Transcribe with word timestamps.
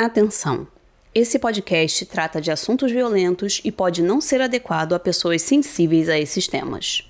Atenção! 0.00 0.64
Esse 1.12 1.40
podcast 1.40 2.06
trata 2.06 2.40
de 2.40 2.52
assuntos 2.52 2.92
violentos 2.92 3.60
e 3.64 3.72
pode 3.72 4.00
não 4.00 4.20
ser 4.20 4.40
adequado 4.40 4.92
a 4.92 4.98
pessoas 5.00 5.42
sensíveis 5.42 6.08
a 6.08 6.16
esses 6.16 6.46
temas. 6.46 7.04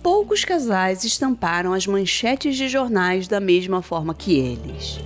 Poucos 0.00 0.44
casais 0.44 1.02
estamparam 1.02 1.72
as 1.72 1.84
manchetes 1.84 2.56
de 2.56 2.68
jornais 2.68 3.26
da 3.26 3.40
mesma 3.40 3.82
forma 3.82 4.14
que 4.14 4.38
eles. 4.38 5.00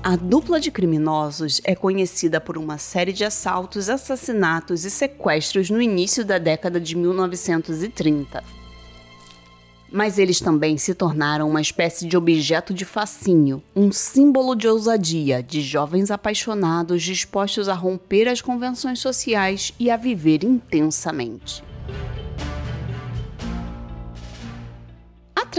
A 0.00 0.14
dupla 0.14 0.60
de 0.60 0.70
criminosos 0.70 1.60
é 1.64 1.74
conhecida 1.74 2.40
por 2.40 2.56
uma 2.56 2.78
série 2.78 3.12
de 3.12 3.24
assaltos, 3.24 3.88
assassinatos 3.88 4.84
e 4.84 4.92
sequestros 4.92 5.68
no 5.68 5.82
início 5.82 6.24
da 6.24 6.38
década 6.38 6.78
de 6.78 6.96
1930. 6.96 8.57
Mas 9.90 10.18
eles 10.18 10.40
também 10.40 10.76
se 10.76 10.94
tornaram 10.94 11.48
uma 11.48 11.60
espécie 11.60 12.06
de 12.06 12.16
objeto 12.16 12.74
de 12.74 12.84
fascínio, 12.84 13.62
um 13.74 13.90
símbolo 13.90 14.54
de 14.54 14.68
ousadia, 14.68 15.42
de 15.42 15.60
jovens 15.60 16.10
apaixonados 16.10 17.02
dispostos 17.02 17.68
a 17.68 17.74
romper 17.74 18.28
as 18.28 18.40
convenções 18.40 19.00
sociais 19.00 19.72
e 19.78 19.90
a 19.90 19.96
viver 19.96 20.44
intensamente. 20.44 21.62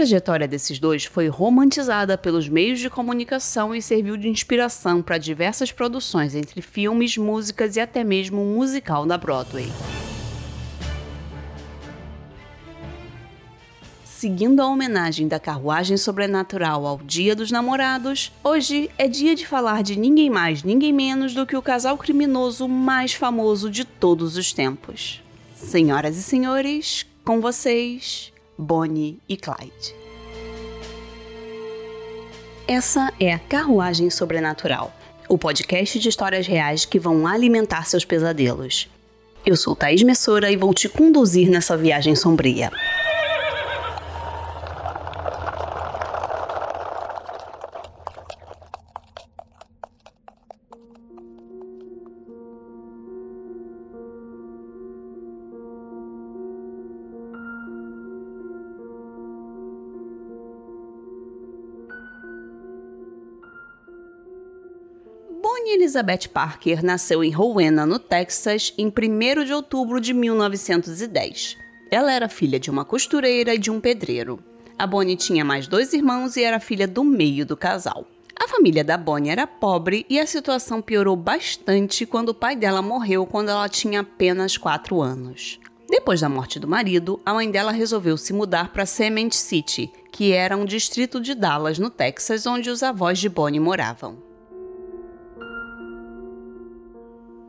trajetória 0.00 0.48
desses 0.48 0.78
dois 0.78 1.04
foi 1.04 1.28
romantizada 1.28 2.16
pelos 2.16 2.48
meios 2.48 2.78
de 2.78 2.88
comunicação 2.88 3.74
e 3.74 3.82
serviu 3.82 4.16
de 4.16 4.28
inspiração 4.28 5.02
para 5.02 5.18
diversas 5.18 5.70
produções, 5.70 6.34
entre 6.34 6.62
filmes, 6.62 7.18
músicas 7.18 7.76
e 7.76 7.80
até 7.80 8.02
mesmo 8.02 8.40
um 8.40 8.54
musical 8.54 9.04
da 9.04 9.18
Broadway. 9.18 9.70
Seguindo 14.20 14.60
a 14.60 14.68
homenagem 14.68 15.26
da 15.26 15.40
carruagem 15.40 15.96
sobrenatural 15.96 16.86
ao 16.86 16.98
Dia 16.98 17.34
dos 17.34 17.50
Namorados, 17.50 18.30
hoje 18.44 18.90
é 18.98 19.08
dia 19.08 19.34
de 19.34 19.46
falar 19.46 19.82
de 19.82 19.98
ninguém 19.98 20.28
mais, 20.28 20.62
ninguém 20.62 20.92
menos 20.92 21.32
do 21.32 21.46
que 21.46 21.56
o 21.56 21.62
casal 21.62 21.96
criminoso 21.96 22.68
mais 22.68 23.14
famoso 23.14 23.70
de 23.70 23.82
todos 23.82 24.36
os 24.36 24.52
tempos. 24.52 25.22
Senhoras 25.54 26.18
e 26.18 26.22
senhores, 26.22 27.06
com 27.24 27.40
vocês, 27.40 28.30
Bonnie 28.58 29.18
e 29.26 29.38
Clyde. 29.38 29.94
Essa 32.68 33.10
é 33.18 33.32
a 33.32 33.38
Carruagem 33.38 34.10
Sobrenatural, 34.10 34.92
o 35.30 35.38
podcast 35.38 35.98
de 35.98 36.10
histórias 36.10 36.46
reais 36.46 36.84
que 36.84 36.98
vão 36.98 37.26
alimentar 37.26 37.86
seus 37.86 38.04
pesadelos. 38.04 38.86
Eu 39.46 39.56
sou 39.56 39.74
Thaís 39.74 40.02
Messora 40.02 40.52
e 40.52 40.58
vou 40.58 40.74
te 40.74 40.90
conduzir 40.90 41.48
nessa 41.48 41.74
viagem 41.74 42.14
sombria. 42.14 42.70
Elizabeth 65.80 66.28
Parker 66.30 66.84
nasceu 66.84 67.24
em 67.24 67.30
Rowena, 67.30 67.86
no 67.86 67.98
Texas, 67.98 68.74
em 68.76 68.88
1 68.88 69.44
de 69.46 69.54
outubro 69.54 69.98
de 69.98 70.12
1910. 70.12 71.56
Ela 71.90 72.12
era 72.12 72.28
filha 72.28 72.60
de 72.60 72.70
uma 72.70 72.84
costureira 72.84 73.54
e 73.54 73.58
de 73.58 73.70
um 73.70 73.80
pedreiro. 73.80 74.38
A 74.78 74.86
Bonnie 74.86 75.16
tinha 75.16 75.42
mais 75.42 75.66
dois 75.66 75.94
irmãos 75.94 76.36
e 76.36 76.42
era 76.42 76.60
filha 76.60 76.86
do 76.86 77.02
meio 77.02 77.46
do 77.46 77.56
casal. 77.56 78.04
A 78.38 78.46
família 78.46 78.84
da 78.84 78.98
Bonnie 78.98 79.30
era 79.30 79.46
pobre 79.46 80.04
e 80.10 80.20
a 80.20 80.26
situação 80.26 80.82
piorou 80.82 81.16
bastante 81.16 82.04
quando 82.04 82.28
o 82.28 82.34
pai 82.34 82.54
dela 82.54 82.82
morreu 82.82 83.24
quando 83.24 83.48
ela 83.48 83.66
tinha 83.66 84.00
apenas 84.00 84.58
4 84.58 85.00
anos. 85.00 85.58
Depois 85.88 86.20
da 86.20 86.28
morte 86.28 86.60
do 86.60 86.68
marido, 86.68 87.18
a 87.24 87.32
mãe 87.32 87.50
dela 87.50 87.72
resolveu 87.72 88.18
se 88.18 88.34
mudar 88.34 88.70
para 88.70 88.84
Cement 88.84 89.30
City, 89.30 89.90
que 90.12 90.32
era 90.32 90.58
um 90.58 90.66
distrito 90.66 91.22
de 91.22 91.34
Dallas, 91.34 91.78
no 91.78 91.88
Texas, 91.88 92.44
onde 92.46 92.68
os 92.68 92.82
avós 92.82 93.18
de 93.18 93.30
Bonnie 93.30 93.58
moravam. 93.58 94.29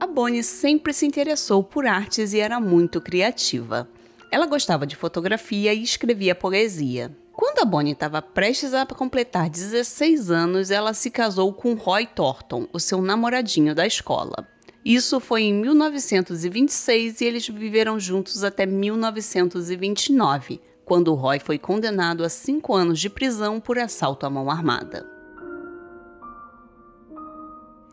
A 0.01 0.07
Bonnie 0.07 0.41
sempre 0.41 0.93
se 0.93 1.05
interessou 1.05 1.63
por 1.63 1.85
artes 1.85 2.33
e 2.33 2.39
era 2.39 2.59
muito 2.59 2.99
criativa. 2.99 3.87
Ela 4.31 4.47
gostava 4.47 4.87
de 4.87 4.95
fotografia 4.95 5.75
e 5.75 5.83
escrevia 5.83 6.33
poesia. 6.33 7.15
Quando 7.31 7.59
a 7.59 7.65
Bonnie 7.65 7.93
estava 7.93 8.19
prestes 8.19 8.73
a 8.73 8.83
completar 8.83 9.47
16 9.47 10.31
anos, 10.31 10.71
ela 10.71 10.95
se 10.95 11.11
casou 11.11 11.53
com 11.53 11.75
Roy 11.75 12.07
Thornton, 12.07 12.65
o 12.73 12.79
seu 12.79 12.99
namoradinho 12.99 13.75
da 13.75 13.85
escola. 13.85 14.47
Isso 14.83 15.19
foi 15.19 15.43
em 15.43 15.53
1926 15.53 17.21
e 17.21 17.25
eles 17.25 17.47
viveram 17.47 17.99
juntos 17.99 18.43
até 18.43 18.65
1929, 18.65 20.59
quando 20.83 21.13
Roy 21.13 21.37
foi 21.37 21.59
condenado 21.59 22.23
a 22.23 22.29
cinco 22.29 22.73
anos 22.73 22.99
de 22.99 23.07
prisão 23.07 23.59
por 23.59 23.77
assalto 23.77 24.25
à 24.25 24.31
mão 24.31 24.49
armada. 24.49 25.20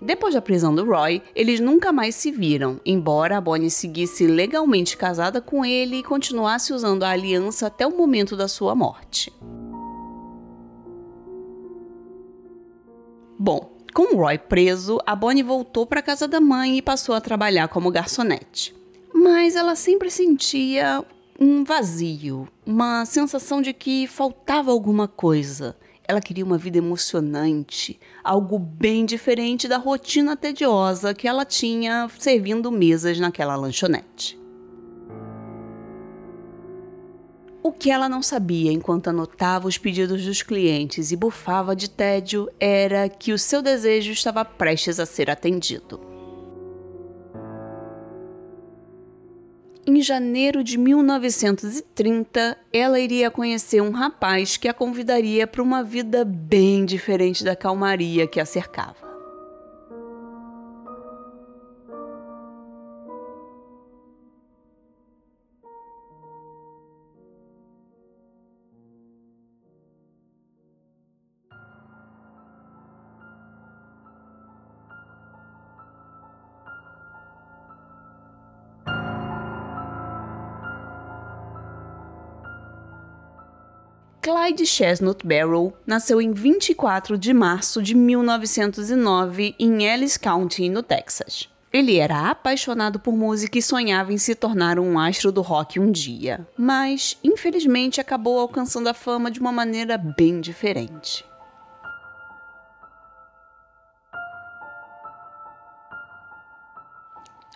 Depois 0.00 0.34
da 0.34 0.40
prisão 0.40 0.74
do 0.74 0.84
Roy, 0.84 1.20
eles 1.34 1.58
nunca 1.58 1.92
mais 1.92 2.14
se 2.14 2.30
viram, 2.30 2.80
embora 2.86 3.36
a 3.36 3.40
Bonnie 3.40 3.70
seguisse 3.70 4.26
legalmente 4.26 4.96
casada 4.96 5.40
com 5.40 5.64
ele 5.64 5.96
e 5.96 6.02
continuasse 6.04 6.72
usando 6.72 7.02
a 7.02 7.10
aliança 7.10 7.66
até 7.66 7.86
o 7.86 7.96
momento 7.96 8.36
da 8.36 8.46
sua 8.46 8.74
morte. 8.74 9.32
Bom, 13.36 13.72
com 13.92 14.14
o 14.14 14.18
Roy 14.18 14.38
preso, 14.38 14.98
a 15.04 15.16
Bonnie 15.16 15.42
voltou 15.42 15.84
para 15.84 16.02
casa 16.02 16.28
da 16.28 16.40
mãe 16.40 16.78
e 16.78 16.82
passou 16.82 17.14
a 17.14 17.20
trabalhar 17.20 17.66
como 17.68 17.90
garçonete. 17.90 18.74
Mas 19.12 19.56
ela 19.56 19.74
sempre 19.74 20.10
sentia 20.10 21.04
um 21.40 21.64
vazio, 21.64 22.48
uma 22.66 23.04
sensação 23.04 23.62
de 23.62 23.72
que 23.72 24.06
faltava 24.06 24.70
alguma 24.70 25.08
coisa. 25.08 25.76
Ela 26.10 26.22
queria 26.22 26.42
uma 26.42 26.56
vida 26.56 26.78
emocionante, 26.78 28.00
algo 28.24 28.58
bem 28.58 29.04
diferente 29.04 29.68
da 29.68 29.76
rotina 29.76 30.34
tediosa 30.34 31.12
que 31.12 31.28
ela 31.28 31.44
tinha 31.44 32.08
servindo 32.18 32.72
mesas 32.72 33.20
naquela 33.20 33.54
lanchonete. 33.54 34.40
O 37.62 37.70
que 37.70 37.90
ela 37.90 38.08
não 38.08 38.22
sabia 38.22 38.72
enquanto 38.72 39.08
anotava 39.08 39.68
os 39.68 39.76
pedidos 39.76 40.24
dos 40.24 40.40
clientes 40.42 41.12
e 41.12 41.16
bufava 41.16 41.76
de 41.76 41.90
tédio 41.90 42.48
era 42.58 43.06
que 43.10 43.30
o 43.30 43.38
seu 43.38 43.60
desejo 43.60 44.10
estava 44.10 44.46
prestes 44.46 44.98
a 44.98 45.04
ser 45.04 45.28
atendido. 45.28 46.07
Em 49.88 50.02
janeiro 50.02 50.62
de 50.62 50.76
1930, 50.76 52.58
ela 52.70 53.00
iria 53.00 53.30
conhecer 53.30 53.80
um 53.80 53.90
rapaz 53.90 54.58
que 54.58 54.68
a 54.68 54.74
convidaria 54.74 55.46
para 55.46 55.62
uma 55.62 55.82
vida 55.82 56.26
bem 56.26 56.84
diferente 56.84 57.42
da 57.42 57.56
calmaria 57.56 58.26
que 58.26 58.38
a 58.38 58.44
cercava. 58.44 59.07
Clyde 84.58 84.66
Chestnut 84.66 85.24
Barrow 85.24 85.72
nasceu 85.86 86.20
em 86.20 86.32
24 86.32 87.16
de 87.16 87.32
março 87.32 87.80
de 87.80 87.94
1909 87.94 89.54
em 89.56 89.84
Ellis 89.84 90.16
County, 90.16 90.68
no 90.68 90.82
Texas. 90.82 91.48
Ele 91.72 91.98
era 91.98 92.28
apaixonado 92.28 92.98
por 92.98 93.14
música 93.14 93.56
e 93.56 93.62
sonhava 93.62 94.12
em 94.12 94.18
se 94.18 94.34
tornar 94.34 94.80
um 94.80 94.98
astro 94.98 95.30
do 95.30 95.42
rock 95.42 95.78
um 95.78 95.92
dia, 95.92 96.44
mas 96.56 97.16
infelizmente 97.22 98.00
acabou 98.00 98.40
alcançando 98.40 98.88
a 98.88 98.94
fama 98.94 99.30
de 99.30 99.38
uma 99.38 99.52
maneira 99.52 99.96
bem 99.96 100.40
diferente. 100.40 101.24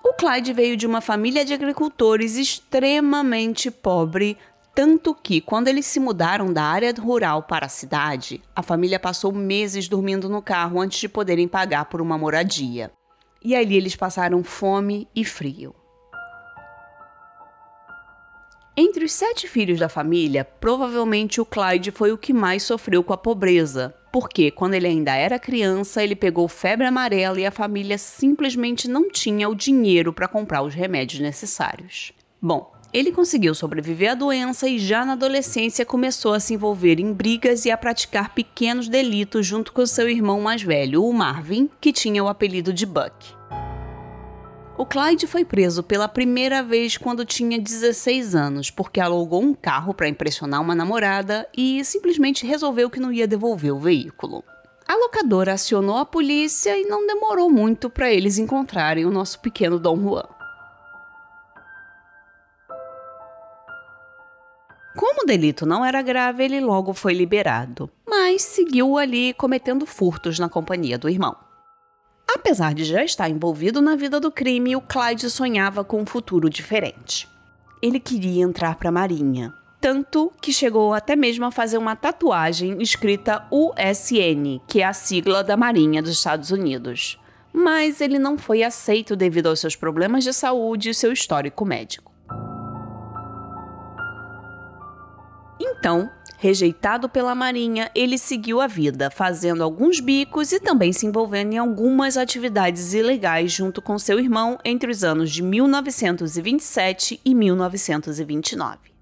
O 0.05 0.13
Clyde 0.15 0.53
veio 0.53 0.77
de 0.77 0.87
uma 0.87 1.01
família 1.01 1.45
de 1.45 1.55
agricultores 1.55 2.37
extremamente 2.37 3.73
pobre 3.73 4.37
tanto 4.75 5.15
que, 5.15 5.41
quando 5.41 5.69
eles 5.69 5.85
se 5.85 6.01
mudaram 6.01 6.53
da 6.53 6.63
área 6.63 6.93
rural 6.99 7.43
para 7.43 7.67
a 7.67 7.69
cidade, 7.69 8.43
a 8.57 8.63
família 8.63 8.99
passou 8.99 9.33
meses 9.33 9.89
dormindo 9.89 10.29
no 10.29 10.41
carro 10.41 10.81
antes 10.81 10.99
de 10.99 11.09
poderem 11.09 11.47
pagar 11.47 11.87
por 11.87 12.01
uma 12.01 12.17
moradia. 12.17 12.91
E 13.45 13.55
ali 13.55 13.77
eles 13.77 13.97
passaram 13.97 14.43
fome 14.43 15.07
e 15.15 15.25
frio. 15.25 15.75
Entre 18.75 19.05
os 19.05 19.13
sete 19.13 19.47
filhos 19.47 19.79
da 19.79 19.89
família, 19.91 20.45
provavelmente 20.45 21.39
o 21.39 21.45
Clyde 21.45 21.91
foi 21.91 22.11
o 22.11 22.17
que 22.17 22.33
mais 22.33 22.63
sofreu 22.63 23.05
com 23.05 23.13
a 23.13 23.19
pobreza, 23.19 23.95
porque 24.11 24.51
quando 24.51 24.73
ele 24.73 24.87
ainda 24.87 25.15
era 25.15 25.39
criança, 25.39 26.03
ele 26.03 26.17
pegou 26.17 26.49
febre 26.49 26.87
amarela 26.87 27.39
e 27.39 27.45
a 27.45 27.51
família 27.51 27.99
simplesmente 27.99 28.89
não 28.89 29.11
tinha 29.11 29.47
o 29.47 29.55
dinheiro 29.55 30.11
para 30.11 30.27
comprar 30.27 30.63
os 30.63 30.73
remédios 30.73 31.21
necessários. 31.21 32.15
Bom, 32.41 32.73
ele 32.93 33.11
conseguiu 33.11 33.55
sobreviver 33.55 34.13
à 34.13 34.15
doença 34.15 34.69
e 34.69 34.79
já 34.79 35.05
na 35.05 35.15
adolescência 35.15 35.87
começou 35.87 36.35
a 36.35 36.41
se 36.41 36.53
envolver 36.53 37.01
em 37.01 37.13
brigas 37.13 37.65
e 37.65 37.71
a 37.71 37.77
praticar 37.77 38.35
pequenos 38.35 38.87
delitos 38.87 39.47
junto 39.47 39.73
com 39.73 39.87
seu 39.87 40.09
irmão 40.11 40.41
mais 40.43 40.63
velho, 40.63 41.03
o 41.03 41.13
Marvin, 41.13 41.71
que 41.81 41.93
tinha 41.93 42.23
o 42.23 42.29
apelido 42.29 42.73
de 42.73 42.85
Buck. 42.85 43.35
O 44.77 44.85
Clyde 44.85 45.27
foi 45.27 45.45
preso 45.45 45.83
pela 45.83 46.09
primeira 46.09 46.63
vez 46.63 46.99
quando 46.99 47.25
tinha 47.25 47.59
16 47.59 48.35
anos, 48.35 48.71
porque 48.71 49.01
alugou 49.01 49.43
um 49.43 49.55
carro 49.55 49.95
para 49.95 50.09
impressionar 50.09 50.61
uma 50.61 50.75
namorada 50.75 51.49
e 51.57 51.83
simplesmente 51.85 52.47
resolveu 52.47 52.91
que 52.91 53.01
não 53.01 53.13
ia 53.13 53.27
devolver 53.27 53.73
o 53.73 53.79
veículo. 53.79 54.45
A 54.87 54.97
locadora 54.97 55.55
acionou 55.55 55.97
a 55.97 56.05
polícia 56.05 56.77
e 56.77 56.85
não 56.85 57.07
demorou 57.07 57.49
muito 57.49 57.89
para 57.89 58.13
eles 58.13 58.39
encontrarem 58.39 59.07
o 59.07 59.11
nosso 59.11 59.41
pequeno 59.41 59.79
Dom 59.79 59.97
Juan. 59.99 60.42
Como 64.97 65.23
o 65.23 65.27
delito 65.27 65.65
não 65.65 65.85
era 65.85 66.03
grave, 66.03 66.45
ele 66.45 66.61
logo 66.61 66.93
foi 66.93 67.15
liberado, 67.15 67.91
mas 68.07 68.43
seguiu 68.43 68.99
ali 68.99 69.33
cometendo 69.33 69.87
furtos 69.87 70.39
na 70.39 70.49
companhia 70.49 70.99
do 70.99 71.09
irmão. 71.09 71.35
Apesar 72.29 72.75
de 72.75 72.85
já 72.85 73.03
estar 73.03 73.29
envolvido 73.29 73.81
na 73.81 73.97
vida 73.97 74.21
do 74.21 74.31
crime, 74.31 74.77
o 74.77 74.81
Clyde 74.81 75.31
sonhava 75.31 75.83
com 75.83 76.01
um 76.01 76.07
futuro 76.07 76.51
diferente. 76.51 77.29
Ele 77.81 77.99
queria 77.99 78.43
entrar 78.43 78.77
para 78.77 78.91
a 78.91 78.93
Marinha, 78.93 79.53
tanto 79.81 80.31
que 80.41 80.53
chegou 80.53 80.93
até 80.93 81.17
mesmo 81.17 81.45
a 81.45 81.51
fazer 81.51 81.79
uma 81.79 81.97
tatuagem 81.97 82.81
escrita 82.81 83.47
USN, 83.51 84.61
que 84.69 84.81
é 84.81 84.85
a 84.85 84.93
sigla 84.93 85.43
da 85.43 85.57
Marinha 85.57 86.03
dos 86.03 86.13
Estados 86.13 86.51
Unidos. 86.51 87.19
Mas 87.53 88.01
ele 88.01 88.19
não 88.19 88.39
foi 88.39 88.63
aceito 88.63 89.17
devido 89.17 89.49
aos 89.49 89.61
seus 89.61 89.75
problemas 89.75 90.23
de 90.23 90.33
saúde 90.33 90.91
e 90.91 90.95
seu 90.95 91.13
histórico 91.13 91.65
médico. 91.65 92.12
Então, 95.83 96.09
Rejeitado 96.39 97.09
pela 97.09 97.37
Marinha, 97.37 97.89
ele 97.95 98.19
seguiu 98.19 98.61
a 98.61 98.67
vida, 98.67 99.13
fazendo 99.13 99.63
alguns 99.63 100.01
bicos 100.01 100.51
e 100.51 100.59
também 100.59 100.93
se 100.93 101.07
envolvendo 101.07 101.53
em 101.53 101.59
algumas 101.59 102.17
atividades 102.17 102.95
ilegais 102.95 103.53
junto 103.53 103.81
com 103.81 103.97
seu 103.97 104.19
irmão 104.19 104.59
entre 104.65 104.91
os 104.91 105.05
anos 105.05 105.31
de 105.31 105.41
1927 105.41 107.21
e 107.25 107.33
1929. 107.33 108.93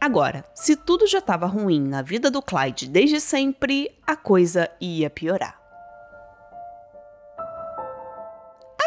Agora, 0.00 0.44
se 0.52 0.74
tudo 0.74 1.06
já 1.06 1.18
estava 1.18 1.46
ruim 1.46 1.80
na 1.80 2.02
vida 2.02 2.28
do 2.28 2.42
Clyde 2.42 2.88
desde 2.88 3.20
sempre, 3.20 3.88
a 4.04 4.16
coisa 4.16 4.68
ia 4.80 5.08
piorar. 5.08 5.63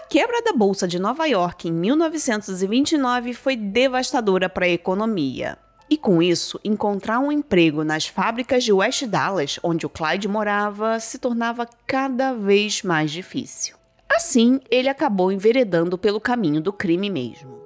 Quebra 0.10 0.42
da 0.42 0.54
Bolsa 0.54 0.88
de 0.88 1.00
Nova 1.00 1.26
York 1.26 1.68
em 1.68 1.72
1929 1.72 3.34
foi 3.34 3.56
devastadora 3.56 4.48
para 4.48 4.66
a 4.66 4.70
economia. 4.70 5.58
E 5.90 5.98
com 5.98 6.22
isso, 6.22 6.60
encontrar 6.64 7.20
um 7.20 7.32
emprego 7.32 7.84
nas 7.84 8.08
fábricas 8.08 8.64
de 8.64 8.74
West 8.74 9.06
Dallas, 9.06 9.60
onde 9.64 9.86
o 9.86 9.90
Clyde 9.90 10.28
morava, 10.28 11.00
se 11.00 11.18
tornava 11.18 11.68
cada 11.86 12.34
vez 12.34 12.84
mais 12.84 13.12
difícil. 13.12 13.76
Assim, 14.10 14.60
ele 14.70 14.90
acabou 14.90 15.32
enveredando 15.32 15.98
pelo 15.98 16.20
caminho 16.20 16.62
do 16.62 16.74
crime 16.74 17.10
mesmo. 17.10 17.58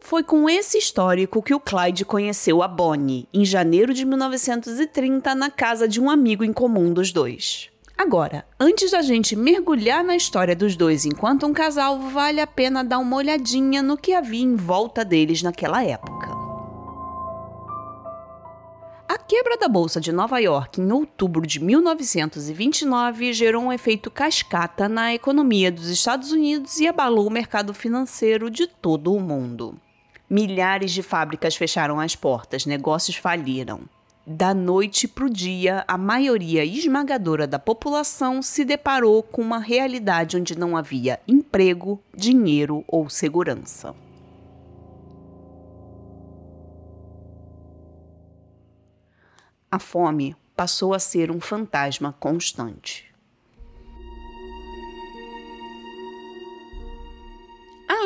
Foi 0.00 0.22
com 0.22 0.48
esse 0.48 0.78
histórico 0.78 1.42
que 1.42 1.54
o 1.54 1.60
Clyde 1.60 2.04
conheceu 2.04 2.62
a 2.62 2.68
Bonnie, 2.68 3.28
em 3.32 3.44
janeiro 3.44 3.94
de 3.94 4.04
1930, 4.04 5.34
na 5.34 5.50
casa 5.50 5.86
de 5.86 6.00
um 6.00 6.10
amigo 6.10 6.44
em 6.44 6.52
comum 6.52 6.92
dos 6.92 7.12
dois. 7.12 7.71
Agora, 8.02 8.44
antes 8.58 8.90
da 8.90 9.00
gente 9.00 9.36
mergulhar 9.36 10.02
na 10.02 10.16
história 10.16 10.56
dos 10.56 10.74
dois 10.74 11.06
enquanto 11.06 11.46
um 11.46 11.52
casal, 11.52 12.00
vale 12.00 12.40
a 12.40 12.46
pena 12.48 12.82
dar 12.82 12.98
uma 12.98 13.16
olhadinha 13.16 13.80
no 13.80 13.96
que 13.96 14.12
havia 14.12 14.42
em 14.42 14.56
volta 14.56 15.04
deles 15.04 15.40
naquela 15.40 15.84
época. 15.84 16.26
A 19.08 19.16
quebra 19.16 19.56
da 19.56 19.68
Bolsa 19.68 20.00
de 20.00 20.10
Nova 20.10 20.40
York 20.40 20.80
em 20.80 20.90
outubro 20.90 21.46
de 21.46 21.60
1929 21.60 23.32
gerou 23.32 23.62
um 23.62 23.72
efeito 23.72 24.10
cascata 24.10 24.88
na 24.88 25.14
economia 25.14 25.70
dos 25.70 25.86
Estados 25.86 26.32
Unidos 26.32 26.80
e 26.80 26.88
abalou 26.88 27.28
o 27.28 27.32
mercado 27.32 27.72
financeiro 27.72 28.50
de 28.50 28.66
todo 28.66 29.14
o 29.14 29.20
mundo. 29.20 29.76
Milhares 30.28 30.90
de 30.90 31.04
fábricas 31.04 31.54
fecharam 31.54 32.00
as 32.00 32.16
portas, 32.16 32.66
negócios 32.66 33.16
faliram. 33.16 33.82
Da 34.24 34.54
noite 34.54 35.08
para 35.08 35.24
o 35.24 35.30
dia, 35.30 35.84
a 35.88 35.98
maioria 35.98 36.64
esmagadora 36.64 37.44
da 37.44 37.58
população 37.58 38.40
se 38.40 38.64
deparou 38.64 39.20
com 39.20 39.42
uma 39.42 39.58
realidade 39.58 40.36
onde 40.36 40.56
não 40.56 40.76
havia 40.76 41.20
emprego, 41.26 42.00
dinheiro 42.14 42.84
ou 42.86 43.10
segurança. 43.10 43.92
A 49.68 49.80
fome 49.80 50.36
passou 50.54 50.94
a 50.94 51.00
ser 51.00 51.28
um 51.28 51.40
fantasma 51.40 52.14
constante. 52.20 53.11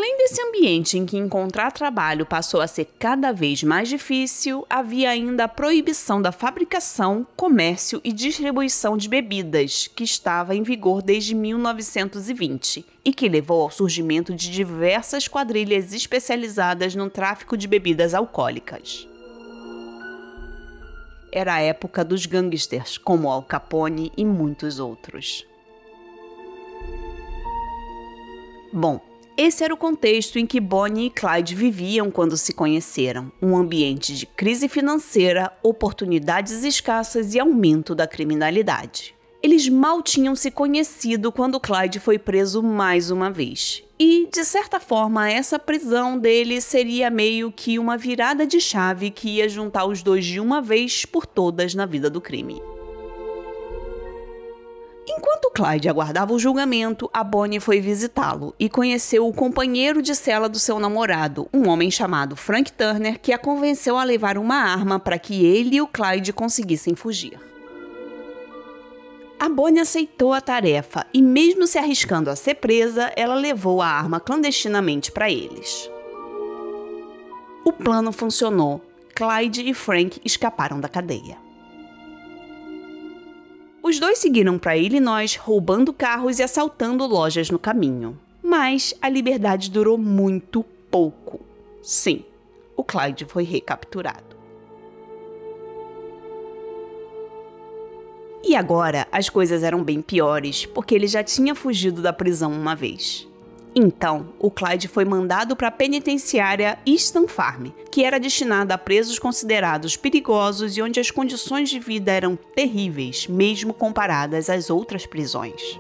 Nesse 0.00 0.42
ambiente 0.42 0.98
em 0.98 1.06
que 1.06 1.16
encontrar 1.16 1.70
trabalho 1.70 2.26
passou 2.26 2.60
a 2.60 2.66
ser 2.66 2.88
cada 2.98 3.32
vez 3.32 3.62
mais 3.62 3.88
difícil, 3.88 4.66
havia 4.68 5.10
ainda 5.10 5.44
a 5.44 5.48
proibição 5.48 6.20
da 6.20 6.32
fabricação, 6.32 7.26
comércio 7.36 8.00
e 8.02 8.12
distribuição 8.12 8.96
de 8.96 9.08
bebidas, 9.08 9.86
que 9.86 10.02
estava 10.02 10.56
em 10.56 10.62
vigor 10.62 11.00
desde 11.00 11.34
1920 11.34 12.84
e 13.04 13.12
que 13.12 13.28
levou 13.28 13.62
ao 13.62 13.70
surgimento 13.70 14.34
de 14.34 14.50
diversas 14.50 15.28
quadrilhas 15.28 15.92
especializadas 15.92 16.94
no 16.96 17.08
tráfico 17.08 17.56
de 17.56 17.68
bebidas 17.68 18.12
alcoólicas. 18.12 19.06
Era 21.30 21.54
a 21.54 21.60
época 21.60 22.04
dos 22.04 22.26
gangsters, 22.26 22.98
como 22.98 23.30
Al 23.30 23.42
Capone 23.42 24.10
e 24.16 24.24
muitos 24.24 24.80
outros. 24.80 25.46
Bom, 28.72 29.00
esse 29.36 29.62
era 29.62 29.74
o 29.74 29.76
contexto 29.76 30.38
em 30.38 30.46
que 30.46 30.58
Bonnie 30.58 31.06
e 31.06 31.10
Clyde 31.10 31.54
viviam 31.54 32.10
quando 32.10 32.36
se 32.36 32.52
conheceram: 32.52 33.30
um 33.40 33.56
ambiente 33.56 34.14
de 34.14 34.26
crise 34.26 34.68
financeira, 34.68 35.52
oportunidades 35.62 36.64
escassas 36.64 37.34
e 37.34 37.38
aumento 37.38 37.94
da 37.94 38.06
criminalidade. 38.06 39.14
Eles 39.42 39.68
mal 39.68 40.02
tinham 40.02 40.34
se 40.34 40.50
conhecido 40.50 41.30
quando 41.30 41.60
Clyde 41.60 42.00
foi 42.00 42.18
preso 42.18 42.62
mais 42.62 43.10
uma 43.10 43.30
vez. 43.30 43.82
E, 43.98 44.28
de 44.32 44.44
certa 44.44 44.80
forma, 44.80 45.30
essa 45.30 45.58
prisão 45.58 46.18
dele 46.18 46.60
seria 46.60 47.10
meio 47.10 47.52
que 47.52 47.78
uma 47.78 47.96
virada 47.96 48.46
de 48.46 48.60
chave 48.60 49.10
que 49.10 49.36
ia 49.36 49.48
juntar 49.48 49.86
os 49.86 50.02
dois 50.02 50.24
de 50.24 50.40
uma 50.40 50.60
vez 50.60 51.04
por 51.04 51.26
todas 51.26 51.74
na 51.74 51.86
vida 51.86 52.10
do 52.10 52.20
crime. 52.20 52.60
Enquanto 55.36 55.52
Clyde 55.52 55.90
aguardava 55.90 56.32
o 56.32 56.38
julgamento, 56.38 57.10
a 57.12 57.22
Bonnie 57.22 57.60
foi 57.60 57.78
visitá-lo 57.78 58.54
e 58.58 58.70
conheceu 58.70 59.28
o 59.28 59.34
companheiro 59.34 60.00
de 60.00 60.14
cela 60.14 60.48
do 60.48 60.58
seu 60.58 60.80
namorado, 60.80 61.46
um 61.52 61.68
homem 61.68 61.90
chamado 61.90 62.34
Frank 62.34 62.72
Turner, 62.72 63.20
que 63.20 63.34
a 63.34 63.38
convenceu 63.38 63.98
a 63.98 64.04
levar 64.04 64.38
uma 64.38 64.56
arma 64.56 64.98
para 64.98 65.18
que 65.18 65.44
ele 65.44 65.76
e 65.76 65.82
o 65.82 65.86
Clyde 65.86 66.32
conseguissem 66.32 66.94
fugir. 66.94 67.38
A 69.38 69.46
Bonnie 69.50 69.80
aceitou 69.80 70.32
a 70.32 70.40
tarefa 70.40 71.04
e, 71.12 71.20
mesmo 71.20 71.66
se 71.66 71.76
arriscando 71.76 72.30
a 72.30 72.36
ser 72.36 72.54
presa, 72.54 73.12
ela 73.14 73.34
levou 73.34 73.82
a 73.82 73.88
arma 73.88 74.18
clandestinamente 74.18 75.12
para 75.12 75.30
eles. 75.30 75.90
O 77.62 77.74
plano 77.74 78.10
funcionou. 78.10 78.80
Clyde 79.14 79.68
e 79.68 79.74
Frank 79.74 80.18
escaparam 80.24 80.80
da 80.80 80.88
cadeia. 80.88 81.45
Os 83.86 84.00
dois 84.00 84.18
seguiram 84.18 84.58
para 84.58 84.76
Illinois, 84.76 85.36
roubando 85.36 85.92
carros 85.92 86.40
e 86.40 86.42
assaltando 86.42 87.06
lojas 87.06 87.50
no 87.50 87.56
caminho. 87.56 88.18
Mas 88.42 88.92
a 89.00 89.08
liberdade 89.08 89.70
durou 89.70 89.96
muito 89.96 90.64
pouco. 90.90 91.38
Sim, 91.84 92.24
o 92.76 92.82
Clyde 92.82 93.26
foi 93.26 93.44
recapturado. 93.44 94.34
E 98.42 98.56
agora 98.56 99.06
as 99.12 99.28
coisas 99.28 99.62
eram 99.62 99.84
bem 99.84 100.02
piores, 100.02 100.66
porque 100.66 100.92
ele 100.92 101.06
já 101.06 101.22
tinha 101.22 101.54
fugido 101.54 102.02
da 102.02 102.12
prisão 102.12 102.50
uma 102.50 102.74
vez. 102.74 103.28
Então, 103.78 104.32
o 104.38 104.50
Clyde 104.50 104.88
foi 104.88 105.04
mandado 105.04 105.54
para 105.54 105.68
a 105.68 105.70
penitenciária 105.70 106.78
Easton 106.86 107.28
Farm, 107.28 107.66
que 107.92 108.04
era 108.04 108.18
destinada 108.18 108.72
a 108.72 108.78
presos 108.78 109.18
considerados 109.18 109.98
perigosos 109.98 110.78
e 110.78 110.82
onde 110.82 110.98
as 110.98 111.10
condições 111.10 111.68
de 111.68 111.78
vida 111.78 112.10
eram 112.10 112.36
terríveis, 112.36 113.26
mesmo 113.26 113.74
comparadas 113.74 114.48
às 114.48 114.70
outras 114.70 115.04
prisões. 115.04 115.78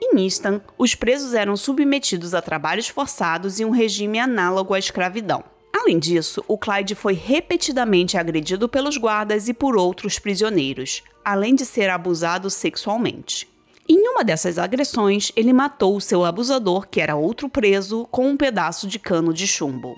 Em 0.00 0.22
Easton, 0.22 0.60
os 0.78 0.94
presos 0.94 1.34
eram 1.34 1.56
submetidos 1.56 2.32
a 2.32 2.40
trabalhos 2.40 2.86
forçados 2.86 3.58
e 3.58 3.64
um 3.64 3.70
regime 3.70 4.20
análogo 4.20 4.72
à 4.72 4.78
escravidão. 4.78 5.42
Além 5.72 5.98
disso, 5.98 6.44
o 6.46 6.56
Clyde 6.56 6.94
foi 6.94 7.14
repetidamente 7.14 8.16
agredido 8.16 8.68
pelos 8.68 8.96
guardas 8.96 9.48
e 9.48 9.52
por 9.52 9.76
outros 9.76 10.16
prisioneiros, 10.20 11.02
além 11.24 11.56
de 11.56 11.66
ser 11.66 11.90
abusado 11.90 12.48
sexualmente. 12.48 13.52
Em 13.86 14.08
uma 14.08 14.24
dessas 14.24 14.58
agressões, 14.58 15.30
ele 15.36 15.52
matou 15.52 15.94
o 15.94 16.00
seu 16.00 16.24
abusador, 16.24 16.88
que 16.88 17.00
era 17.00 17.16
outro 17.16 17.50
preso, 17.50 18.08
com 18.10 18.28
um 18.28 18.36
pedaço 18.36 18.86
de 18.86 18.98
cano 18.98 19.32
de 19.32 19.46
chumbo. 19.46 19.94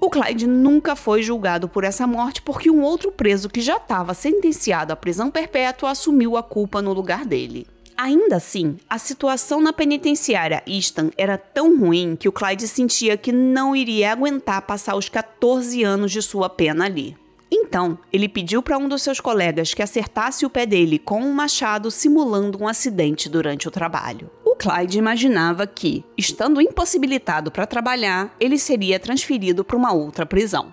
O 0.00 0.08
Clyde 0.08 0.46
nunca 0.46 0.94
foi 0.94 1.22
julgado 1.22 1.68
por 1.68 1.82
essa 1.82 2.06
morte 2.06 2.40
porque 2.40 2.70
um 2.70 2.82
outro 2.82 3.10
preso 3.10 3.48
que 3.48 3.60
já 3.60 3.76
estava 3.76 4.14
sentenciado 4.14 4.92
à 4.92 4.96
prisão 4.96 5.30
perpétua 5.30 5.90
assumiu 5.90 6.36
a 6.36 6.42
culpa 6.42 6.80
no 6.80 6.92
lugar 6.92 7.24
dele. 7.24 7.66
Ainda 7.96 8.36
assim, 8.36 8.76
a 8.88 8.96
situação 8.96 9.60
na 9.60 9.72
penitenciária 9.72 10.62
Easton 10.64 11.10
era 11.18 11.36
tão 11.36 11.76
ruim 11.76 12.14
que 12.14 12.28
o 12.28 12.32
Clyde 12.32 12.68
sentia 12.68 13.16
que 13.16 13.32
não 13.32 13.74
iria 13.74 14.12
aguentar 14.12 14.62
passar 14.62 14.94
os 14.94 15.08
14 15.08 15.82
anos 15.82 16.12
de 16.12 16.22
sua 16.22 16.48
pena 16.48 16.84
ali. 16.84 17.16
Então, 17.50 17.98
ele 18.12 18.28
pediu 18.28 18.62
para 18.62 18.76
um 18.76 18.88
dos 18.88 19.02
seus 19.02 19.20
colegas 19.20 19.72
que 19.72 19.82
acertasse 19.82 20.44
o 20.44 20.50
pé 20.50 20.66
dele 20.66 20.98
com 20.98 21.22
um 21.22 21.32
machado 21.32 21.90
simulando 21.90 22.62
um 22.62 22.68
acidente 22.68 23.28
durante 23.28 23.66
o 23.66 23.70
trabalho. 23.70 24.30
O 24.44 24.54
Clyde 24.54 24.98
imaginava 24.98 25.66
que, 25.66 26.04
estando 26.16 26.60
impossibilitado 26.60 27.50
para 27.50 27.66
trabalhar, 27.66 28.34
ele 28.38 28.58
seria 28.58 29.00
transferido 29.00 29.64
para 29.64 29.76
uma 29.76 29.92
outra 29.92 30.26
prisão. 30.26 30.72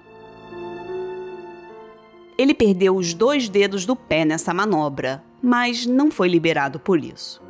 Ele 2.37 2.53
perdeu 2.53 2.95
os 2.97 3.13
dois 3.13 3.47
dedos 3.47 3.85
do 3.85 3.95
pé 3.95 4.25
nessa 4.25 4.53
manobra, 4.53 5.23
mas 5.41 5.85
não 5.85 6.11
foi 6.11 6.27
liberado 6.27 6.79
por 6.79 7.01
isso. 7.01 7.44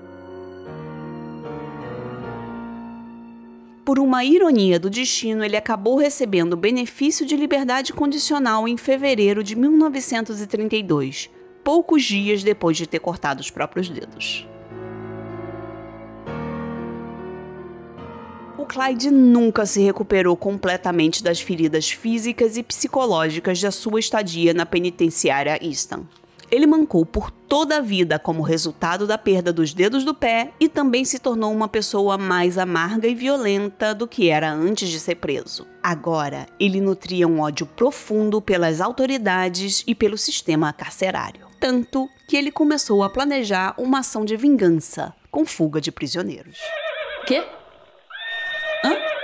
Por 3.86 4.00
uma 4.00 4.25
ironia 4.25 4.80
do 4.80 4.89
destino, 4.89 5.46
ele 5.46 5.56
acabou 5.56 5.96
recebendo 5.96 6.54
o 6.54 6.58
benefício 6.58 7.24
de 7.24 7.36
liberdade 7.36 7.94
condicional 7.94 8.68
em 8.68 8.75
fevereiro 8.75 9.44
de 9.44 9.56
1932, 9.56 11.30
poucos 11.63 12.04
dias 12.04 12.44
depois 12.44 12.75
de 12.77 12.88
ter 12.88 12.98
cortado 12.98 13.42
os 13.42 13.51
próprios 13.51 13.88
dedos. 13.88 14.48
O 18.58 18.65
Clyde 18.65 19.12
nunca 19.12 19.68
se 19.68 19.84
recuperou 19.84 20.36
completamente 20.36 21.24
das 21.24 21.39
feridas 21.39 21.92
físicas 21.92 22.58
e 22.58 22.63
psicológicas 22.63 23.62
da 23.62 23.70
sua 23.70 24.00
estadia 24.00 24.51
na 24.51 24.65
penitenciária 24.65 25.63
Easton. 25.63 26.08
Ele 26.52 26.66
mancou 26.66 27.06
por 27.06 27.32
toda 27.32 27.78
a 27.78 27.82
vida 27.82 28.18
como 28.20 28.42
resultado 28.42 29.06
da 29.08 29.18
perda 29.18 29.52
dos 29.54 29.74
dedos 29.74 30.04
do 30.04 30.14
pé 30.14 30.52
e 30.60 30.68
também 30.68 31.06
se 31.06 31.20
tornou 31.20 31.52
uma 31.52 31.68
pessoa 31.68 32.18
mais 32.18 32.58
amarga 32.58 33.08
e 33.08 33.16
violenta 33.16 33.94
do 33.94 34.08
que 34.08 34.30
era 34.30 34.52
antes 34.52 34.90
de 34.90 35.00
ser 35.00 35.16
preso. 35.16 35.68
Agora, 35.82 36.48
ele 36.60 36.82
nutria 36.82 37.28
um 37.28 37.40
ódio 37.40 37.66
profundo 37.66 38.42
pelas 38.42 38.82
autoridades 38.82 39.84
e 39.88 39.94
pelo 39.94 40.18
sistema 40.18 40.74
carcerário. 40.74 41.48
Tanto 41.60 42.10
que 42.28 42.36
ele 42.36 42.52
começou 42.52 43.04
a 43.04 43.10
planejar 43.10 43.74
uma 43.78 44.00
ação 44.00 44.25
de 44.25 44.36
vingança 44.36 45.14
com 45.32 45.46
fuga 45.46 45.80
de 45.80 45.92
prisioneiros. 45.92 46.58
Quê? 47.25 47.44
Hã? 48.84 49.14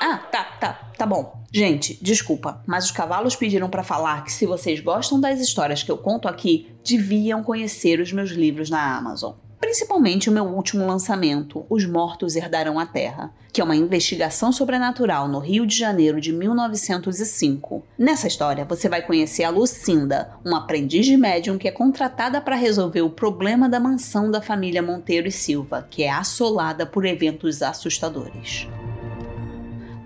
Ah, 0.00 0.18
tá, 0.18 0.44
tá, 0.60 0.72
tá 0.96 1.06
bom. 1.06 1.42
Gente, 1.52 1.98
desculpa, 2.02 2.62
mas 2.66 2.84
os 2.84 2.90
cavalos 2.90 3.34
pediram 3.34 3.68
para 3.68 3.82
falar 3.82 4.24
que 4.24 4.32
se 4.32 4.46
vocês 4.46 4.80
gostam 4.80 5.20
das 5.20 5.40
histórias 5.40 5.82
que 5.82 5.90
eu 5.90 5.96
conto 5.96 6.28
aqui, 6.28 6.68
deviam 6.84 7.42
conhecer 7.42 8.00
os 8.00 8.12
meus 8.12 8.30
livros 8.30 8.68
na 8.68 8.96
Amazon. 8.96 9.34
Principalmente 9.58 10.28
o 10.28 10.32
meu 10.32 10.44
último 10.44 10.86
lançamento, 10.86 11.64
Os 11.68 11.86
Mortos 11.86 12.36
Herdarão 12.36 12.78
a 12.78 12.86
Terra, 12.86 13.32
que 13.52 13.60
é 13.60 13.64
uma 13.64 13.74
investigação 13.74 14.52
sobrenatural 14.52 15.26
no 15.26 15.38
Rio 15.38 15.66
de 15.66 15.76
Janeiro 15.76 16.20
de 16.20 16.30
1905. 16.30 17.82
Nessa 17.98 18.28
história, 18.28 18.66
você 18.66 18.88
vai 18.88 19.00
conhecer 19.00 19.44
a 19.44 19.50
Lucinda, 19.50 20.30
uma 20.44 20.58
aprendiz 20.58 21.06
de 21.06 21.16
médium 21.16 21.56
que 21.56 21.66
é 21.66 21.72
contratada 21.72 22.40
para 22.40 22.54
resolver 22.54 23.00
o 23.00 23.10
problema 23.10 23.68
da 23.68 23.80
mansão 23.80 24.30
da 24.30 24.42
família 24.42 24.82
Monteiro 24.82 25.26
e 25.26 25.32
Silva, 25.32 25.86
que 25.90 26.02
é 26.02 26.10
assolada 26.10 26.84
por 26.84 27.06
eventos 27.06 27.62
assustadores 27.62 28.68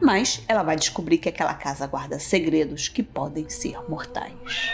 mas 0.00 0.42
ela 0.48 0.62
vai 0.62 0.76
descobrir 0.76 1.18
que 1.18 1.28
aquela 1.28 1.54
casa 1.54 1.86
guarda 1.86 2.18
segredos 2.18 2.88
que 2.88 3.02
podem 3.02 3.48
ser 3.48 3.78
mortais. 3.88 4.72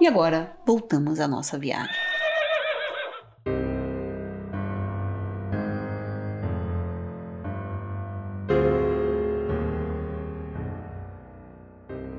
E 0.00 0.06
agora, 0.06 0.56
voltamos 0.64 1.18
à 1.18 1.26
nossa 1.26 1.58
viagem. 1.58 1.94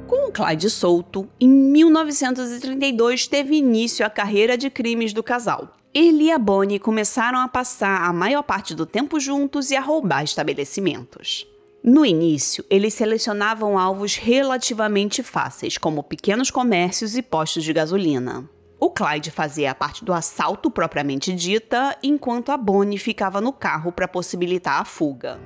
Com 0.05 0.31
Clyde 0.31 0.69
solto, 0.69 1.29
em 1.39 1.47
1932 1.47 3.27
teve 3.27 3.55
início 3.55 4.05
a 4.05 4.09
carreira 4.09 4.57
de 4.57 4.69
crimes 4.69 5.13
do 5.13 5.23
casal. 5.23 5.78
Ele 5.91 6.25
e 6.25 6.31
a 6.31 6.37
Bonnie 6.37 6.77
começaram 6.77 7.39
a 7.39 7.47
passar 7.47 8.03
a 8.03 8.13
maior 8.13 8.43
parte 8.43 8.75
do 8.75 8.85
tempo 8.85 9.19
juntos 9.19 9.71
e 9.71 9.75
a 9.75 9.81
roubar 9.81 10.23
estabelecimentos. 10.23 11.47
No 11.83 12.05
início, 12.05 12.63
eles 12.69 12.93
selecionavam 12.93 13.75
alvos 13.75 14.15
relativamente 14.15 15.23
fáceis, 15.23 15.79
como 15.79 16.03
pequenos 16.03 16.51
comércios 16.51 17.17
e 17.17 17.23
postos 17.23 17.63
de 17.63 17.73
gasolina. 17.73 18.47
O 18.79 18.91
Clyde 18.91 19.31
fazia 19.31 19.71
a 19.71 19.75
parte 19.75 20.05
do 20.05 20.13
assalto 20.13 20.69
propriamente 20.69 21.33
dita, 21.33 21.97
enquanto 22.03 22.51
a 22.51 22.57
Bonnie 22.57 22.99
ficava 22.99 23.41
no 23.41 23.51
carro 23.51 23.91
para 23.91 24.07
possibilitar 24.07 24.79
a 24.79 24.85
fuga. 24.85 25.39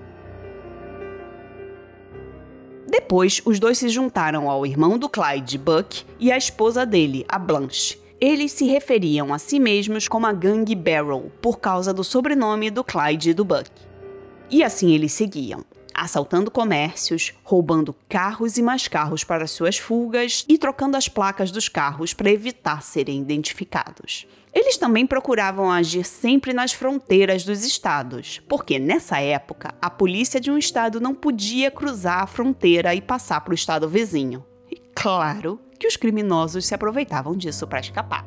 Depois, 2.85 3.41
os 3.45 3.59
dois 3.59 3.77
se 3.77 3.87
juntaram 3.87 4.49
ao 4.49 4.65
irmão 4.65 4.97
do 4.97 5.07
Clyde, 5.07 5.57
Buck, 5.57 6.03
e 6.19 6.31
à 6.31 6.37
esposa 6.37 6.85
dele, 6.85 7.25
a 7.29 7.39
Blanche, 7.39 8.02
eles 8.19 8.51
se 8.51 8.65
referiam 8.65 9.33
a 9.33 9.39
si 9.39 9.59
mesmos 9.59 10.07
como 10.07 10.25
a 10.25 10.33
gangue 10.33 10.75
Barrel, 10.75 11.31
por 11.41 11.59
causa 11.59 11.93
do 11.93 12.03
sobrenome 12.03 12.69
do 12.69 12.83
Clyde 12.83 13.31
e 13.31 13.33
do 13.33 13.43
Buck. 13.43 13.69
E 14.49 14.63
assim 14.63 14.91
eles 14.91 15.13
seguiam, 15.13 15.65
assaltando 15.93 16.49
comércios, 16.49 17.33
roubando 17.43 17.95
carros 18.07 18.57
e 18.57 18.61
mais 18.61 18.87
carros 18.87 19.23
para 19.23 19.47
suas 19.47 19.77
fugas 19.77 20.45
e 20.47 20.57
trocando 20.57 20.97
as 20.97 21.07
placas 21.07 21.51
dos 21.51 21.67
carros 21.67 22.13
para 22.13 22.31
evitar 22.31 22.81
serem 22.81 23.21
identificados. 23.21 24.27
Eles 24.53 24.77
também 24.77 25.07
procuravam 25.07 25.71
agir 25.71 26.05
sempre 26.05 26.53
nas 26.53 26.73
fronteiras 26.73 27.43
dos 27.43 27.65
estados, 27.65 28.39
porque 28.47 28.77
nessa 28.77 29.19
época 29.19 29.73
a 29.81 29.89
polícia 29.89 30.39
de 30.39 30.51
um 30.51 30.57
estado 30.57 31.01
não 31.01 31.15
podia 31.15 31.71
cruzar 31.71 32.21
a 32.21 32.27
fronteira 32.27 32.93
e 32.93 33.01
passar 33.01 33.41
para 33.41 33.51
o 33.51 33.55
estado 33.55 33.89
vizinho. 33.89 34.45
E 34.71 34.79
claro 34.93 35.59
que 35.83 35.87
os 35.87 35.97
criminosos 35.97 36.65
se 36.65 36.73
aproveitavam 36.73 37.35
disso 37.35 37.67
para 37.67 37.81
escapar. 37.81 38.25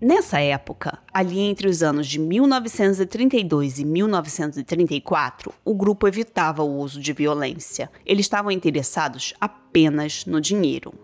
Nessa 0.00 0.40
época, 0.40 0.98
ali 1.12 1.40
entre 1.40 1.68
os 1.68 1.82
anos 1.82 2.06
de 2.06 2.18
1932 2.18 3.80
e 3.80 3.84
1934, 3.84 5.52
o 5.62 5.74
grupo 5.74 6.08
evitava 6.08 6.62
o 6.62 6.78
uso 6.78 7.02
de 7.02 7.12
violência. 7.12 7.90
Eles 8.06 8.24
estavam 8.24 8.50
interessados 8.50 9.34
apenas 9.38 10.24
no 10.24 10.40
dinheiro. 10.40 10.94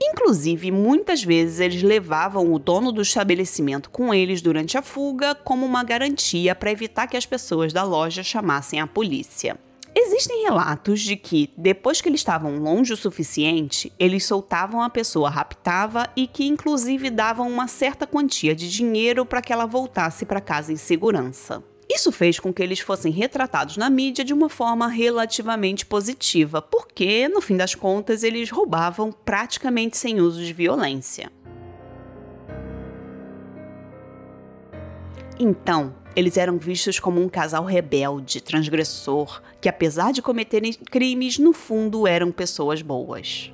Inclusive, 0.00 0.70
muitas 0.70 1.24
vezes 1.24 1.58
eles 1.58 1.82
levavam 1.82 2.52
o 2.52 2.58
dono 2.60 2.92
do 2.92 3.02
estabelecimento 3.02 3.90
com 3.90 4.14
eles 4.14 4.40
durante 4.40 4.78
a 4.78 4.82
fuga 4.82 5.34
como 5.34 5.66
uma 5.66 5.82
garantia 5.82 6.54
para 6.54 6.70
evitar 6.70 7.08
que 7.08 7.16
as 7.16 7.26
pessoas 7.26 7.72
da 7.72 7.82
loja 7.82 8.22
chamassem 8.22 8.78
a 8.78 8.86
polícia. 8.86 9.58
Existem 9.98 10.42
relatos 10.42 11.00
de 11.00 11.16
que, 11.16 11.48
depois 11.56 12.02
que 12.02 12.08
eles 12.10 12.20
estavam 12.20 12.58
longe 12.58 12.92
o 12.92 12.96
suficiente, 12.98 13.90
eles 13.98 14.26
soltavam 14.26 14.82
a 14.82 14.90
pessoa 14.90 15.30
raptava 15.30 16.06
e 16.14 16.26
que, 16.26 16.44
inclusive, 16.44 17.08
davam 17.08 17.48
uma 17.48 17.66
certa 17.66 18.06
quantia 18.06 18.54
de 18.54 18.70
dinheiro 18.70 19.24
para 19.24 19.40
que 19.40 19.50
ela 19.50 19.64
voltasse 19.64 20.26
para 20.26 20.38
casa 20.38 20.70
em 20.70 20.76
segurança. 20.76 21.64
Isso 21.88 22.12
fez 22.12 22.38
com 22.38 22.52
que 22.52 22.62
eles 22.62 22.78
fossem 22.78 23.10
retratados 23.10 23.78
na 23.78 23.88
mídia 23.88 24.22
de 24.22 24.34
uma 24.34 24.50
forma 24.50 24.86
relativamente 24.86 25.86
positiva, 25.86 26.60
porque, 26.60 27.26
no 27.26 27.40
fim 27.40 27.56
das 27.56 27.74
contas, 27.74 28.22
eles 28.22 28.50
roubavam 28.50 29.10
praticamente 29.10 29.96
sem 29.96 30.20
uso 30.20 30.44
de 30.44 30.52
violência. 30.52 31.32
Então, 35.38 35.94
eles 36.16 36.38
eram 36.38 36.56
vistos 36.56 36.98
como 36.98 37.22
um 37.22 37.28
casal 37.28 37.64
rebelde, 37.64 38.40
transgressor, 38.40 39.42
que 39.60 39.68
apesar 39.68 40.12
de 40.12 40.22
cometerem 40.22 40.72
crimes, 40.72 41.38
no 41.38 41.52
fundo 41.52 42.06
eram 42.06 42.32
pessoas 42.32 42.80
boas. 42.80 43.52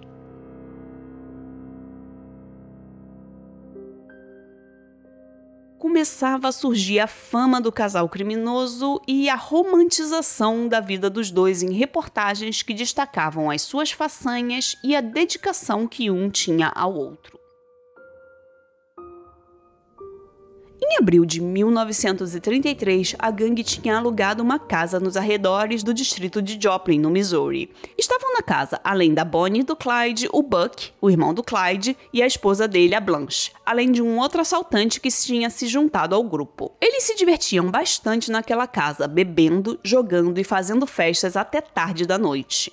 começava 5.79 6.49
a 6.49 6.53
surgir 6.53 7.01
a 7.01 7.07
fama 7.09 7.61
do 7.61 7.71
casal 7.71 8.09
criminoso 8.09 9.01
e 9.07 9.29
a 9.29 9.35
romantização 9.35 10.67
da 10.67 10.81
vida 10.81 11.11
dos 11.11 11.31
dois 11.31 11.63
em 11.63 11.73
reportagens 11.73 12.63
que 12.63 12.73
destacavam 12.73 13.51
as 13.51 13.63
suas 13.63 13.91
façanhas 13.91 14.77
e 14.83 14.97
a 14.97 15.01
dedicação 15.01 15.87
que 15.87 16.09
um 16.09 16.31
tinha 16.31 16.73
ao 16.75 16.95
outro. 16.95 17.42
Em 20.93 20.99
abril 20.99 21.25
de 21.25 21.41
1933, 21.41 23.17
a 23.19 23.31
gangue 23.31 23.65
tinha 23.65 23.97
alugado 23.97 24.43
uma 24.43 24.59
casa 24.59 25.01
nos 25.01 25.17
arredores 25.17 25.83
do 25.83 25.95
distrito 25.95 26.43
de 26.43 26.63
Joplin, 26.63 26.99
no 26.99 27.09
Missouri. 27.09 27.71
Estavam 27.97 28.35
na 28.35 28.43
casa, 28.43 28.79
além 28.85 29.15
da 29.15 29.25
Bonnie 29.25 29.63
do 29.63 29.75
Clyde, 29.75 30.29
o 30.31 30.43
Buck, 30.43 30.91
o 31.01 31.09
irmão 31.09 31.33
do 31.33 31.43
Clyde, 31.43 31.97
e 32.13 32.23
a 32.23 32.27
esposa 32.27 32.69
dele, 32.69 32.95
a 32.95 33.01
Blanche, 33.01 33.53
além 33.65 33.91
de 33.91 34.03
um 34.03 34.19
outro 34.19 34.43
assaltante 34.43 35.01
que 35.01 35.09
tinha 35.09 35.49
se 35.49 35.67
juntado 35.67 36.15
ao 36.15 36.23
grupo. 36.23 36.73
Eles 36.79 37.05
se 37.05 37.17
divertiam 37.17 37.71
bastante 37.71 38.31
naquela 38.31 38.67
casa, 38.67 39.09
bebendo, 39.09 39.81
jogando 39.83 40.39
e 40.39 40.45
fazendo 40.45 40.87
festas 40.87 41.39
até 41.39 41.63
tarde 41.63 42.05
da 42.05 42.19
noite. 42.19 42.71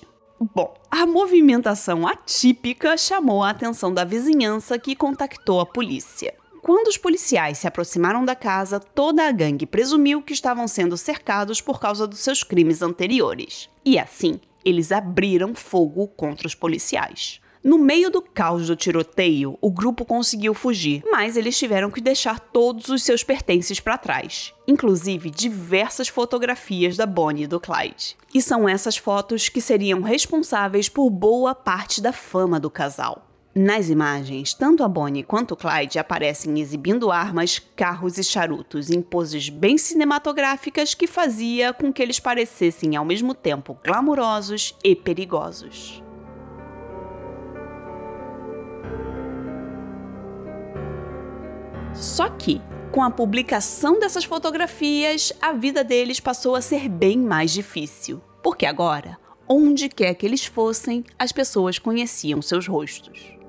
Bom, 0.54 0.74
a 0.90 1.06
movimentação 1.06 2.06
atípica 2.06 2.98
chamou 2.98 3.42
a 3.42 3.48
atenção 3.48 3.94
da 3.94 4.04
vizinhança 4.04 4.78
que 4.78 4.94
contactou 4.94 5.58
a 5.58 5.64
polícia. 5.64 6.34
Quando 6.62 6.88
os 6.88 6.96
policiais 6.96 7.58
se 7.58 7.66
aproximaram 7.66 8.24
da 8.24 8.34
casa, 8.34 8.78
toda 8.78 9.26
a 9.26 9.32
gangue 9.32 9.66
presumiu 9.66 10.22
que 10.22 10.32
estavam 10.32 10.68
sendo 10.68 10.96
cercados 10.96 11.60
por 11.60 11.80
causa 11.80 12.06
dos 12.06 12.20
seus 12.20 12.42
crimes 12.42 12.82
anteriores. 12.82 13.68
E 13.84 13.98
assim, 13.98 14.38
eles 14.64 14.92
abriram 14.92 15.54
fogo 15.54 16.06
contra 16.08 16.46
os 16.46 16.54
policiais. 16.54 17.40
No 17.62 17.76
meio 17.76 18.10
do 18.10 18.22
caos 18.22 18.68
do 18.68 18.76
tiroteio, 18.76 19.58
o 19.60 19.70
grupo 19.70 20.04
conseguiu 20.04 20.54
fugir, 20.54 21.02
mas 21.10 21.36
eles 21.36 21.58
tiveram 21.58 21.90
que 21.90 22.00
deixar 22.00 22.40
todos 22.40 22.88
os 22.88 23.02
seus 23.02 23.22
pertences 23.22 23.78
para 23.78 23.98
trás, 23.98 24.54
inclusive 24.66 25.30
diversas 25.30 26.08
fotografias 26.08 26.96
da 26.96 27.04
Bonnie 27.04 27.44
e 27.44 27.46
do 27.46 27.60
Clyde. 27.60 28.16
E 28.34 28.40
são 28.40 28.66
essas 28.66 28.96
fotos 28.96 29.50
que 29.50 29.60
seriam 29.60 30.00
responsáveis 30.00 30.88
por 30.88 31.10
boa 31.10 31.54
parte 31.54 32.00
da 32.00 32.14
fama 32.14 32.58
do 32.58 32.70
casal. 32.70 33.29
Nas 33.52 33.90
imagens, 33.90 34.54
tanto 34.54 34.84
a 34.84 34.88
Bonnie 34.88 35.24
quanto 35.24 35.54
o 35.54 35.56
Clyde 35.56 35.98
aparecem 35.98 36.60
exibindo 36.60 37.10
armas, 37.10 37.60
carros 37.74 38.16
e 38.16 38.22
charutos 38.22 38.90
em 38.90 39.02
poses 39.02 39.48
bem 39.48 39.76
cinematográficas 39.76 40.94
que 40.94 41.08
fazia 41.08 41.72
com 41.72 41.92
que 41.92 42.00
eles 42.00 42.20
parecessem 42.20 42.94
ao 42.94 43.04
mesmo 43.04 43.34
tempo 43.34 43.76
glamurosos 43.84 44.76
e 44.84 44.94
perigosos. 44.94 46.00
Só 51.92 52.28
que, 52.28 52.62
com 52.92 53.02
a 53.02 53.10
publicação 53.10 53.98
dessas 53.98 54.22
fotografias, 54.22 55.32
a 55.42 55.52
vida 55.52 55.82
deles 55.82 56.20
passou 56.20 56.54
a 56.54 56.60
ser 56.60 56.88
bem 56.88 57.18
mais 57.18 57.50
difícil. 57.50 58.22
Porque 58.44 58.64
agora, 58.64 59.18
onde 59.48 59.88
quer 59.88 60.14
que 60.14 60.24
eles 60.24 60.46
fossem, 60.46 61.04
as 61.18 61.32
pessoas 61.32 61.80
conheciam 61.80 62.40
seus 62.40 62.68
rostos. 62.68 63.39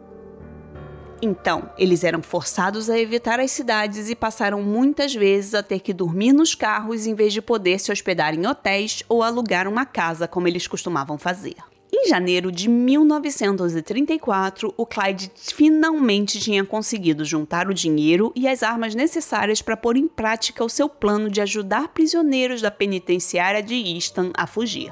Então, 1.22 1.70
eles 1.78 2.04
eram 2.04 2.22
forçados 2.22 2.90
a 2.90 3.00
evitar 3.00 3.40
as 3.40 3.52
cidades 3.52 4.10
e 4.10 4.16
passaram 4.16 4.64
muitas 4.64 5.14
vezes 5.14 5.54
a 5.54 5.62
ter 5.62 5.80
que 5.80 5.94
dormir 5.94 6.34
nos 6.34 6.56
carros 6.56 7.06
em 7.06 7.14
vez 7.14 7.32
de 7.32 7.42
poder 7.42 7.80
se 7.80 7.92
hospedar 7.92 8.34
em 8.34 8.48
hotéis 8.48 9.04
ou 9.08 9.22
alugar 9.22 9.68
uma 9.68 9.86
casa 9.86 10.28
como 10.28 10.48
eles 10.48 10.66
costumavam 10.66 11.20
fazer. 11.20 11.56
Em 11.94 12.08
janeiro 12.08 12.52
de 12.52 12.70
1934, 12.70 14.74
o 14.76 14.86
Clyde 14.86 15.32
finalmente 15.36 16.40
tinha 16.40 16.66
conseguido 16.66 17.24
juntar 17.24 17.68
o 17.68 17.74
dinheiro 17.74 18.32
e 18.36 18.48
as 18.48 18.64
armas 18.64 18.96
necessárias 18.96 19.62
para 19.62 19.78
pôr 19.78 19.98
em 19.98 20.08
prática 20.08 20.64
o 20.64 20.70
seu 20.70 20.90
plano 20.90 21.30
de 21.30 21.42
ajudar 21.42 21.90
prisioneiros 21.90 22.62
da 22.62 22.72
penitenciária 22.72 23.62
de 23.62 23.76
Easton 23.76 24.32
a 24.34 24.48
fugir. 24.48 24.92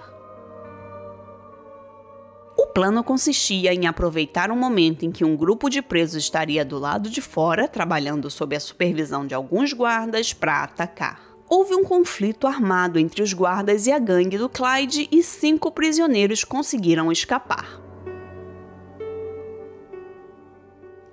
Plano 2.80 3.04
consistia 3.04 3.74
em 3.74 3.88
aproveitar 3.88 4.50
um 4.50 4.56
momento 4.56 5.06
em 5.06 5.12
que 5.12 5.26
um 5.26 5.36
grupo 5.36 5.70
de 5.70 5.82
presos 5.82 6.24
estaria 6.24 6.64
do 6.64 6.80
lado 6.80 7.10
de 7.10 7.20
fora, 7.20 7.68
trabalhando 7.68 8.30
sob 8.30 8.56
a 8.56 8.60
supervisão 8.62 9.28
de 9.28 9.36
alguns 9.36 9.74
guardas, 9.74 10.32
para 10.32 10.64
atacar. 10.64 11.20
Houve 11.50 11.76
um 11.76 11.84
conflito 11.84 12.48
armado 12.48 12.98
entre 12.98 13.22
os 13.22 13.34
guardas 13.34 13.86
e 13.86 13.92
a 13.92 14.00
gangue 14.00 14.38
do 14.38 14.48
Clyde 14.48 15.10
e 15.12 15.22
cinco 15.22 15.74
prisioneiros 15.74 16.46
conseguiram 16.46 17.12
escapar. 17.12 17.82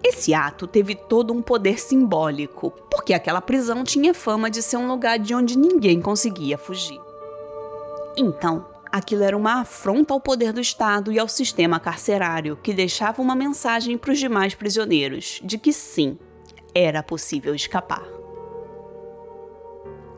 Esse 0.05 0.33
ato 0.35 0.69
teve 0.69 0.95
todo 0.95 1.35
um 1.35 1.43
poder 1.43 1.81
simbólico, 1.81 2.71
porque 2.89 3.13
aquela 3.13 3.41
prisão 3.41 3.83
tinha 3.83 4.15
fama 4.15 4.49
de 4.49 4.63
ser 4.63 4.77
um 4.77 4.87
lugar 4.87 5.19
de 5.19 5.35
onde 5.35 5.59
ninguém 5.59 6.01
conseguia 6.01 6.57
fugir. 6.57 7.01
Então, 8.17 8.76
aquilo 8.97 9.23
era 9.23 9.37
uma 9.37 9.61
afronta 9.61 10.15
ao 10.15 10.21
poder 10.21 10.53
do 10.53 10.61
Estado 10.61 11.13
e 11.13 11.19
ao 11.19 11.29
sistema 11.29 11.79
carcerário, 11.79 12.57
que 12.63 12.73
deixava 12.73 13.21
uma 13.21 13.35
mensagem 13.35 13.97
para 13.99 14.13
os 14.13 14.19
demais 14.19 14.55
prisioneiros 14.55 15.41
de 15.45 15.59
que 15.59 15.73
sim, 15.73 16.19
era 16.75 17.03
possível 17.03 17.55
escapar. 17.55 18.07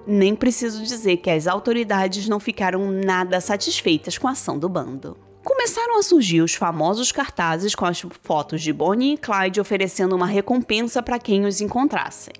Nem 0.07 0.35
preciso 0.35 0.83
dizer 0.83 1.19
que 1.19 1.31
as 1.31 1.47
autoridades 1.47 2.29
não 2.29 2.41
ficaram 2.41 2.91
nada 2.91 3.41
satisfeitas 3.41 4.17
com 4.17 4.27
a 4.27 4.31
ação 4.31 4.59
do 4.59 4.69
bando. 4.69 5.17
Começaram 5.45 5.99
a 5.99 6.03
surgir 6.03 6.41
os 6.41 6.55
famosos 6.55 7.12
cartazes 7.12 7.75
com 7.75 7.85
as 7.85 8.01
fotos 8.23 8.62
de 8.62 8.73
Bonnie 8.73 9.14
e 9.14 9.19
Clyde 9.19 9.61
oferecendo 9.61 10.17
uma 10.17 10.27
recompensa 10.27 11.03
para 11.03 11.19
quem 11.19 11.45
os 11.45 11.61
encontrassem. 11.61 12.35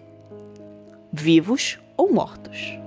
Vivos 1.12 1.79
ou 1.96 2.12
mortos. 2.12 2.79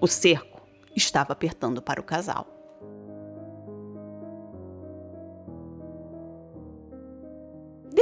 O 0.00 0.06
cerco 0.06 0.60
estava 0.94 1.32
apertando 1.32 1.80
para 1.80 2.00
o 2.00 2.04
casal. 2.04 2.55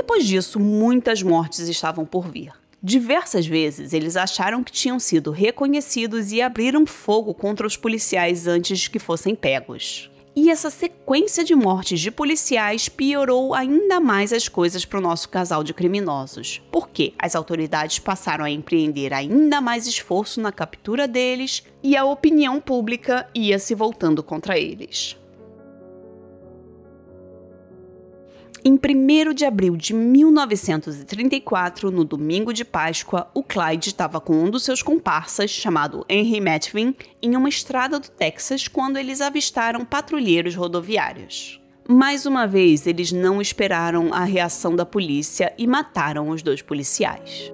Depois 0.05 0.27
disso, 0.27 0.61
muitas 0.61 1.23
mortes 1.23 1.67
estavam 1.67 2.05
por 2.05 2.29
vir. 2.29 2.53
Diversas 2.83 3.47
vezes 3.47 3.95
eles 3.95 4.19
acharam 4.19 4.63
que 4.63 4.71
tinham 4.71 5.01
sido 5.01 5.31
reconhecidos 5.31 6.31
e 6.31 6.43
abriram 6.43 6.85
fogo 6.85 7.33
contra 7.33 7.67
os 7.67 7.75
policiais 7.75 8.47
antes 8.47 8.87
que 8.87 8.99
fossem 8.99 9.35
pegos. 9.35 10.11
E 10.37 10.51
essa 10.51 10.69
sequência 10.69 11.43
de 11.43 11.55
mortes 11.55 12.01
de 12.01 12.11
policiais 12.11 12.87
piorou 12.87 13.55
ainda 13.55 13.99
mais 13.99 14.31
as 14.31 14.47
coisas 14.47 14.85
para 14.85 14.99
o 14.99 15.03
nosso 15.03 15.27
casal 15.31 15.65
de 15.65 15.73
criminosos, 15.73 16.61
porque 16.71 17.15
as 17.19 17.35
autoridades 17.35 17.99
passaram 17.99 18.45
a 18.45 18.51
empreender 18.51 19.15
ainda 19.15 19.59
mais 19.63 19.87
esforço 19.87 20.39
na 20.39 20.53
captura 20.53 21.09
deles 21.09 21.63
e 21.83 21.97
a 21.97 22.05
opinião 22.05 22.61
pública 22.61 23.27
ia 23.35 23.59
se 23.59 23.75
voltando 23.75 24.23
contra 24.23 24.59
eles. 24.59 25.17
Em 28.67 28.81
1 28.81 29.35
de 29.35 29.45
abril 29.45 29.77
de 29.77 29.93
1934, 29.93 31.91
no 31.91 32.03
domingo 32.03 32.51
de 32.51 32.65
Páscoa, 32.65 33.31
o 33.35 33.43
Clyde 33.43 33.91
estava 33.91 34.23
com 34.23 34.33
um 34.33 34.49
dos 34.49 34.63
seus 34.65 34.83
comparsas, 34.83 35.51
chamado 35.51 36.03
Henry 36.09 36.41
Metvin, 36.41 36.97
em 37.21 37.37
uma 37.37 37.51
estrada 37.51 38.01
do 38.01 38.09
Texas 38.09 38.67
quando 38.67 38.97
eles 38.97 39.21
avistaram 39.21 39.85
patrulheiros 39.85 40.55
rodoviários. 40.55 41.61
Mais 41.87 42.25
uma 42.25 42.47
vez, 42.47 42.87
eles 42.87 43.13
não 43.13 43.39
esperaram 43.39 44.15
a 44.15 44.25
reação 44.25 44.75
da 44.75 44.87
polícia 44.87 45.53
e 45.59 45.67
mataram 45.67 46.31
os 46.31 46.43
dois 46.43 46.63
policiais. 46.63 47.53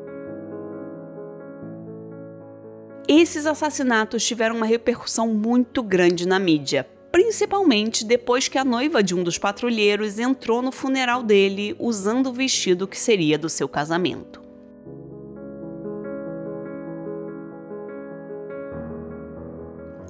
Esses 3.09 3.47
assassinatos 3.47 4.25
tiveram 4.25 4.55
uma 4.55 4.67
repercussão 4.67 5.27
muito 5.27 5.83
grande 5.83 6.29
na 6.29 6.39
mídia, 6.39 6.87
principalmente 7.13 8.05
depois 8.05 8.49
que 8.49 8.59
a 8.59 8.65
noiva 8.65 9.03
de 9.03 9.15
um 9.15 9.23
dos 9.23 9.39
patrulheiros 9.39 10.19
entrou 10.19 10.63
no 10.63 10.73
funeral 10.73 11.23
dele 11.23 11.75
usando 11.79 12.29
o 12.29 12.33
vestido 12.33 12.87
que 12.87 12.99
seria 12.99 13.39
do 13.39 13.49
seu 13.49 13.69
casamento. 13.69 14.41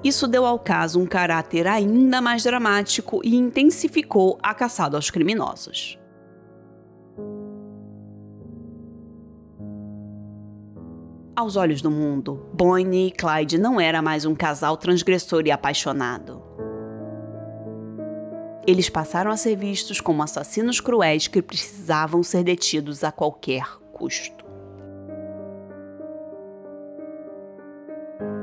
Isso 0.02 0.26
deu 0.26 0.46
ao 0.46 0.58
caso 0.58 0.98
um 0.98 1.06
caráter 1.06 1.66
ainda 1.66 2.22
mais 2.22 2.42
dramático 2.42 3.20
e 3.22 3.36
intensificou 3.36 4.38
a 4.42 4.54
caçada 4.54 4.96
aos 4.96 5.10
criminosos. 5.10 5.98
Aos 11.36 11.56
olhos 11.56 11.80
do 11.82 11.90
mundo, 11.90 12.46
Bonnie 12.52 13.08
e 13.08 13.10
Clyde 13.10 13.58
não 13.58 13.80
era 13.80 14.02
mais 14.02 14.24
um 14.24 14.34
casal 14.34 14.76
transgressor 14.76 15.42
e 15.46 15.50
apaixonado. 15.50 16.42
Eles 18.70 18.88
passaram 18.88 19.32
a 19.32 19.36
ser 19.36 19.56
vistos 19.56 20.00
como 20.00 20.22
assassinos 20.22 20.80
cruéis 20.80 21.26
que 21.26 21.42
precisavam 21.42 22.22
ser 22.22 22.44
detidos 22.44 23.02
a 23.02 23.10
qualquer 23.10 23.64
custo. 23.92 24.44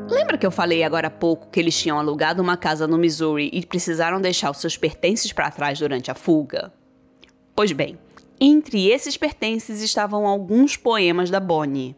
Lembra 0.10 0.38
que 0.38 0.46
eu 0.46 0.52
falei 0.52 0.84
agora 0.84 1.08
há 1.08 1.10
pouco 1.10 1.48
que 1.50 1.58
eles 1.62 1.80
tinham 1.80 1.98
alugado 1.98 2.42
uma 2.42 2.58
casa 2.58 2.86
no 2.86 2.98
Missouri 2.98 3.50
e 3.54 3.66
precisaram 3.66 4.20
deixar 4.20 4.52
os 4.52 4.58
seus 4.58 4.76
pertences 4.76 5.32
para 5.32 5.50
trás 5.50 5.80
durante 5.80 6.12
a 6.12 6.14
fuga? 6.14 6.74
Pois 7.56 7.72
bem, 7.72 7.98
entre 8.38 8.90
esses 8.90 9.16
pertences 9.16 9.82
estavam 9.82 10.28
alguns 10.28 10.76
poemas 10.76 11.30
da 11.30 11.40
Bonnie. 11.40 11.96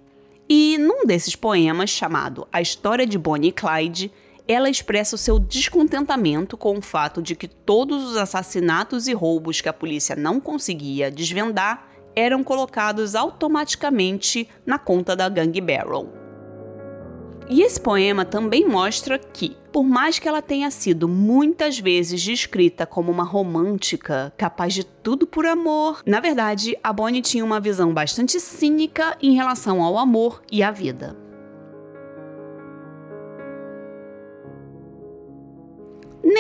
E 0.47 0.77
num 0.77 1.03
desses 1.03 1.35
poemas, 1.35 1.89
chamado 1.89 2.47
A 2.53 2.61
História 2.61 3.07
de 3.07 3.17
Bonnie 3.17 3.49
e 3.49 3.51
Clyde, 3.51 4.11
ela 4.51 4.67
expressa 4.67 5.13
o 5.13 5.19
seu 5.19 5.37
descontentamento 5.37 6.57
com 6.57 6.75
o 6.75 6.81
fato 6.81 7.21
de 7.21 7.35
que 7.35 7.47
todos 7.47 8.03
os 8.03 8.17
assassinatos 8.17 9.07
e 9.07 9.13
roubos 9.13 9.61
que 9.61 9.69
a 9.69 9.73
polícia 9.73 10.15
não 10.15 10.39
conseguia 10.39 11.11
desvendar 11.11 11.87
eram 12.15 12.43
colocados 12.43 13.13
automaticamente 13.13 14.49
na 14.65 14.79
conta 14.79 15.15
da 15.15 15.29
gangue 15.29 15.61
Barrel. 15.61 16.11
E 17.47 17.61
esse 17.61 17.79
poema 17.79 18.25
também 18.25 18.67
mostra 18.67 19.19
que, 19.19 19.55
por 19.71 19.83
mais 19.83 20.17
que 20.17 20.27
ela 20.27 20.41
tenha 20.41 20.71
sido 20.71 21.07
muitas 21.07 21.77
vezes 21.77 22.19
descrita 22.19 22.87
como 22.87 23.11
uma 23.11 23.23
romântica, 23.23 24.33
capaz 24.35 24.73
de 24.73 24.83
tudo 24.83 25.27
por 25.27 25.45
amor, 25.45 26.01
na 26.07 26.19
verdade, 26.19 26.75
a 26.83 26.91
Bonnie 26.91 27.21
tinha 27.21 27.45
uma 27.45 27.59
visão 27.59 27.93
bastante 27.93 28.39
cínica 28.39 29.15
em 29.21 29.35
relação 29.35 29.83
ao 29.83 29.95
amor 29.95 30.41
e 30.51 30.63
à 30.63 30.71
vida. 30.71 31.15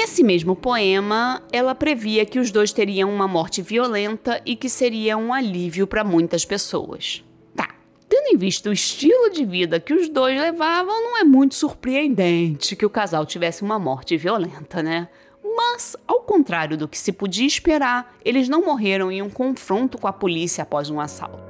Nesse 0.09 0.23
mesmo 0.23 0.55
poema, 0.55 1.43
ela 1.51 1.75
previa 1.75 2.25
que 2.25 2.39
os 2.39 2.49
dois 2.49 2.73
teriam 2.73 3.13
uma 3.13 3.27
morte 3.27 3.61
violenta 3.61 4.41
e 4.43 4.55
que 4.55 4.67
seria 4.67 5.15
um 5.15 5.31
alívio 5.31 5.85
para 5.85 6.03
muitas 6.03 6.43
pessoas. 6.43 7.23
Tá, 7.55 7.75
tendo 8.09 8.33
em 8.33 8.35
vista 8.35 8.71
o 8.71 8.73
estilo 8.73 9.29
de 9.29 9.45
vida 9.45 9.79
que 9.79 9.93
os 9.93 10.09
dois 10.09 10.41
levavam, 10.41 11.03
não 11.03 11.15
é 11.19 11.23
muito 11.23 11.53
surpreendente 11.53 12.75
que 12.75 12.87
o 12.87 12.89
casal 12.89 13.23
tivesse 13.23 13.61
uma 13.61 13.77
morte 13.77 14.17
violenta, 14.17 14.81
né? 14.81 15.09
Mas, 15.43 15.95
ao 16.07 16.21
contrário 16.21 16.75
do 16.75 16.87
que 16.87 16.97
se 16.97 17.11
podia 17.11 17.45
esperar, 17.45 18.17
eles 18.25 18.49
não 18.49 18.65
morreram 18.65 19.11
em 19.11 19.21
um 19.21 19.29
confronto 19.29 19.99
com 19.99 20.07
a 20.07 20.11
polícia 20.11 20.63
após 20.63 20.89
um 20.89 20.99
assalto. 20.99 21.48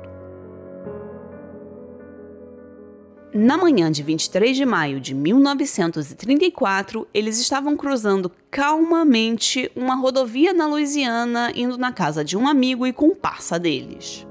Na 3.32 3.56
manhã 3.56 3.92
de 3.92 4.02
23 4.02 4.58
de 4.58 4.66
maio 4.66 5.00
de 5.00 5.14
1934, 5.14 7.08
eles 7.14 7.40
estavam 7.40 7.78
cruzando 7.78 8.32
calmamente 8.50 9.72
uma 9.76 9.94
rodovia 9.94 10.52
na 10.52 10.66
Louisiana, 10.66 11.52
indo 11.56 11.78
na 11.78 11.92
casa 11.92 12.26
de 12.26 12.36
um 12.36 12.48
amigo 12.48 12.88
e 12.88 12.94
com 12.94 13.14
passa 13.14 13.60
deles. 13.60 14.26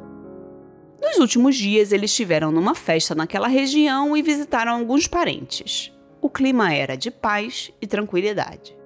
Nos 1.01 1.19
últimos 1.19 1.55
dias, 1.55 1.93
eles 1.93 2.11
estiveram 2.11 2.51
numa 2.51 2.75
festa 2.75 3.15
naquela 3.15 3.47
região 3.47 4.17
e 4.17 4.23
visitaram 4.23 4.73
alguns 4.73 5.07
parentes. 5.07 5.93
O 6.21 6.29
clima 6.29 6.75
era 6.75 6.97
de 6.97 7.13
paz 7.13 7.71
e 7.81 7.87
tranquilidade. 7.87 8.77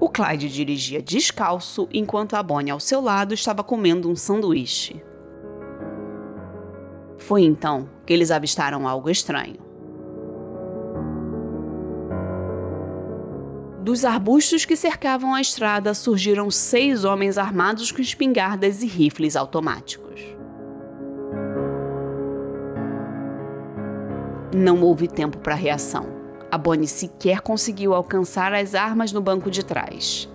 O 0.00 0.08
Clyde 0.08 0.48
dirigia 0.48 1.02
descalço, 1.02 1.86
enquanto 1.92 2.34
a 2.34 2.42
Bonnie 2.42 2.70
ao 2.70 2.80
seu 2.80 3.02
lado 3.02 3.34
estava 3.34 3.62
comendo 3.62 4.08
um 4.08 4.16
sanduíche. 4.16 5.02
Foi 7.28 7.42
então 7.42 7.90
que 8.06 8.12
eles 8.14 8.30
avistaram 8.30 8.88
algo 8.88 9.10
estranho. 9.10 9.58
Dos 13.82 14.02
arbustos 14.02 14.64
que 14.64 14.74
cercavam 14.74 15.34
a 15.34 15.40
estrada 15.42 15.92
surgiram 15.92 16.50
seis 16.50 17.04
homens 17.04 17.36
armados 17.36 17.92
com 17.92 18.00
espingardas 18.00 18.82
e 18.82 18.86
rifles 18.86 19.36
automáticos. 19.36 20.22
Não 24.54 24.80
houve 24.80 25.06
tempo 25.06 25.36
para 25.36 25.54
reação. 25.54 26.06
A 26.50 26.56
Bonnie 26.56 26.88
sequer 26.88 27.42
conseguiu 27.42 27.92
alcançar 27.92 28.54
as 28.54 28.74
armas 28.74 29.12
no 29.12 29.20
banco 29.20 29.50
de 29.50 29.62
trás. 29.62 30.26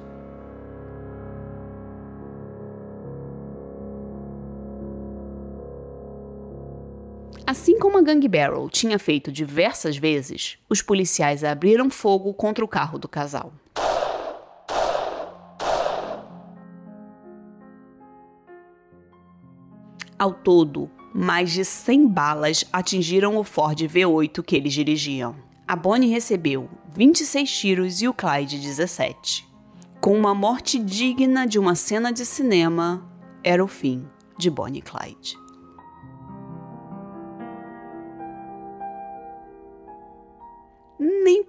Assim 7.45 7.77
como 7.77 7.97
a 7.97 8.01
Gang 8.01 8.25
Barrel 8.27 8.69
tinha 8.69 8.97
feito 8.97 9.29
diversas 9.29 9.97
vezes, 9.97 10.58
os 10.69 10.82
policiais 10.82 11.43
abriram 11.43 11.89
fogo 11.89 12.34
contra 12.34 12.63
o 12.63 12.67
carro 12.67 12.97
do 12.97 13.08
casal. 13.08 13.51
Ao 20.17 20.32
todo, 20.32 20.89
mais 21.13 21.51
de 21.51 21.65
100 21.65 22.08
balas 22.08 22.63
atingiram 22.71 23.36
o 23.36 23.43
Ford 23.43 23.77
V8 23.77 24.41
que 24.41 24.56
eles 24.56 24.71
dirigiam. 24.71 25.36
A 25.67 25.75
Bonnie 25.75 26.10
recebeu 26.10 26.69
26 26.95 27.51
tiros 27.51 28.01
e 28.01 28.08
o 28.08 28.13
Clyde 28.13 28.58
17. 28.58 29.45
Com 29.99 30.17
uma 30.17 30.34
morte 30.34 30.79
digna 30.79 31.45
de 31.45 31.60
uma 31.60 31.75
cena 31.75 32.12
de 32.13 32.25
cinema, 32.25 33.06
era 33.43 33.63
o 33.63 33.67
fim 33.67 34.06
de 34.38 34.49
Bonnie 34.49 34.79
e 34.79 34.82
Clyde. 34.82 35.42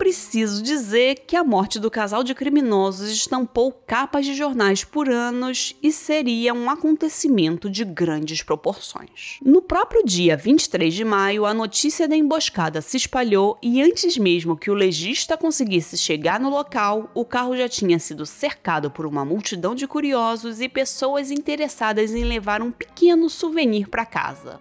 Preciso 0.04 0.62
dizer 0.62 1.20
que 1.26 1.34
a 1.34 1.42
morte 1.42 1.80
do 1.80 1.90
casal 1.90 2.22
de 2.22 2.34
criminosos 2.34 3.08
estampou 3.08 3.72
capas 3.72 4.26
de 4.26 4.34
jornais 4.34 4.84
por 4.84 5.08
anos 5.08 5.74
e 5.82 5.90
seria 5.90 6.52
um 6.52 6.68
acontecimento 6.68 7.70
de 7.70 7.86
grandes 7.86 8.42
proporções. 8.42 9.38
No 9.42 9.62
próprio 9.62 10.04
dia 10.04 10.36
23 10.36 10.92
de 10.92 11.06
maio, 11.06 11.46
a 11.46 11.54
notícia 11.54 12.06
da 12.06 12.14
emboscada 12.14 12.82
se 12.82 12.98
espalhou 12.98 13.56
e 13.62 13.80
antes 13.80 14.18
mesmo 14.18 14.58
que 14.58 14.70
o 14.70 14.74
legista 14.74 15.38
conseguisse 15.38 15.96
chegar 15.96 16.38
no 16.38 16.50
local, 16.50 17.10
o 17.14 17.24
carro 17.24 17.56
já 17.56 17.66
tinha 17.66 17.98
sido 17.98 18.26
cercado 18.26 18.90
por 18.90 19.06
uma 19.06 19.24
multidão 19.24 19.74
de 19.74 19.86
curiosos 19.86 20.60
e 20.60 20.68
pessoas 20.68 21.30
interessadas 21.30 22.14
em 22.14 22.24
levar 22.24 22.60
um 22.60 22.70
pequeno 22.70 23.30
souvenir 23.30 23.88
para 23.88 24.04
casa. 24.04 24.60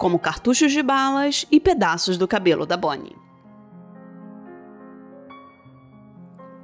Como 0.00 0.18
cartuchos 0.18 0.72
de 0.72 0.82
balas 0.82 1.44
e 1.52 1.60
pedaços 1.60 2.16
do 2.16 2.26
cabelo 2.26 2.64
da 2.64 2.74
Bonnie. 2.74 3.14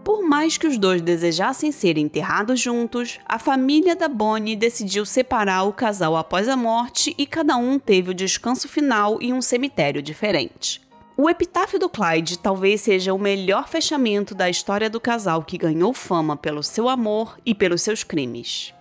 Por 0.03 0.23
mais 0.23 0.57
que 0.57 0.67
os 0.67 0.79
dois 0.79 1.03
desejassem 1.03 1.71
ser 1.71 1.99
enterrados 1.99 2.59
juntos, 2.59 3.19
a 3.27 3.39
família 3.39 3.95
da 3.95 4.09
Bonnie 4.09 4.57
decidiu 4.57 5.05
separar 5.05 5.65
o 5.65 5.73
casal 5.73 6.17
após 6.17 6.49
a 6.49 6.57
morte 6.57 7.15
e 7.19 7.27
cada 7.27 7.59
um 7.59 7.79
teve 7.79 8.11
o 8.11 8.15
descanso 8.15 8.71
final 8.71 9.19
em 9.21 9.35
um 9.35 9.43
cemitério 9.43 10.01
diferente. 10.01 10.81
O 11.15 11.29
epitáfio 11.29 11.79
do 11.79 11.91
Clyde 11.91 12.39
talvez 12.39 12.81
seja 12.81 13.13
o 13.13 13.19
melhor 13.19 13.69
fechamento 13.69 14.35
da 14.35 14.49
história 14.49 14.89
do 14.89 14.99
casal 14.99 15.43
que 15.43 15.59
ganhou 15.59 15.93
fama 15.93 16.39
pelo 16.39 16.63
seu 16.63 16.89
amor 16.89 17.39
e 17.45 17.55
pelos 17.55 17.83
seus 17.83 18.03
crimes. 18.03 18.73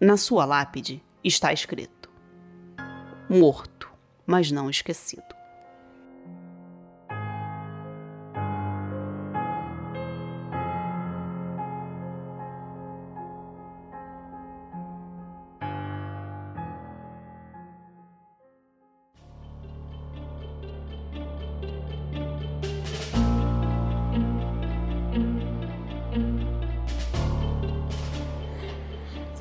Na 0.00 0.16
sua 0.16 0.44
lápide 0.44 1.02
está 1.24 1.52
escrito: 1.52 1.99
morto, 3.30 3.88
mas 4.26 4.50
não 4.50 4.68
esquecido. 4.68 5.22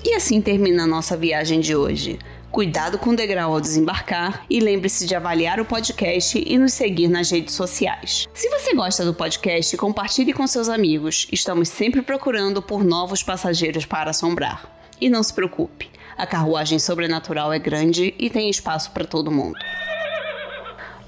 E 0.05 0.13
assim 0.13 0.39
termina 0.39 0.83
a 0.83 0.87
nossa 0.87 1.17
viagem 1.17 1.59
de 1.59 1.75
hoje. 1.75 2.19
Cuidado 2.51 2.97
com 2.97 3.11
o 3.11 3.15
degrau 3.15 3.53
ao 3.53 3.61
desembarcar 3.61 4.43
e 4.49 4.59
lembre-se 4.59 5.05
de 5.05 5.15
avaliar 5.15 5.59
o 5.59 5.65
podcast 5.65 6.43
e 6.43 6.57
nos 6.57 6.73
seguir 6.73 7.07
nas 7.07 7.29
redes 7.29 7.53
sociais. 7.53 8.27
Se 8.33 8.49
você 8.49 8.73
gosta 8.73 9.05
do 9.05 9.13
podcast, 9.13 9.77
compartilhe 9.77 10.33
com 10.33 10.47
seus 10.47 10.67
amigos. 10.67 11.27
Estamos 11.31 11.69
sempre 11.69 12.01
procurando 12.01 12.59
por 12.59 12.83
novos 12.83 13.21
passageiros 13.21 13.85
para 13.85 14.09
assombrar. 14.09 14.67
E 14.99 15.09
não 15.09 15.21
se 15.21 15.31
preocupe, 15.31 15.89
a 16.17 16.25
carruagem 16.25 16.79
sobrenatural 16.79 17.53
é 17.53 17.59
grande 17.59 18.15
e 18.17 18.31
tem 18.31 18.49
espaço 18.49 18.91
para 18.91 19.05
todo 19.05 19.31
mundo. 19.31 19.57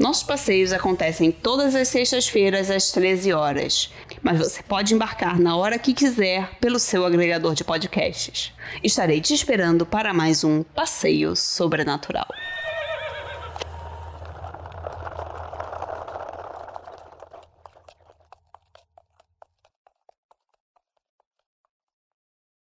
Nossos 0.02 0.24
passeios 0.24 0.74
acontecem 0.74 1.32
todas 1.32 1.76
as 1.76 1.88
sextas-feiras 1.90 2.72
às 2.72 2.90
13 2.90 3.34
horas, 3.34 3.94
mas 4.24 4.40
você 4.40 4.64
pode 4.64 4.96
embarcar 4.96 5.40
na 5.40 5.56
hora 5.56 5.78
que 5.78 5.94
quiser 5.94 6.58
pelo 6.60 6.80
seu 6.80 7.06
agregador 7.06 7.54
de 7.54 7.64
podcasts. 7.64 8.52
Estarei 8.84 9.22
te 9.22 9.36
esperando 9.36 9.86
para 9.86 10.12
mais 10.12 10.44
um 10.44 10.64
passeio 10.64 11.36
sobrenatural. 11.36 12.28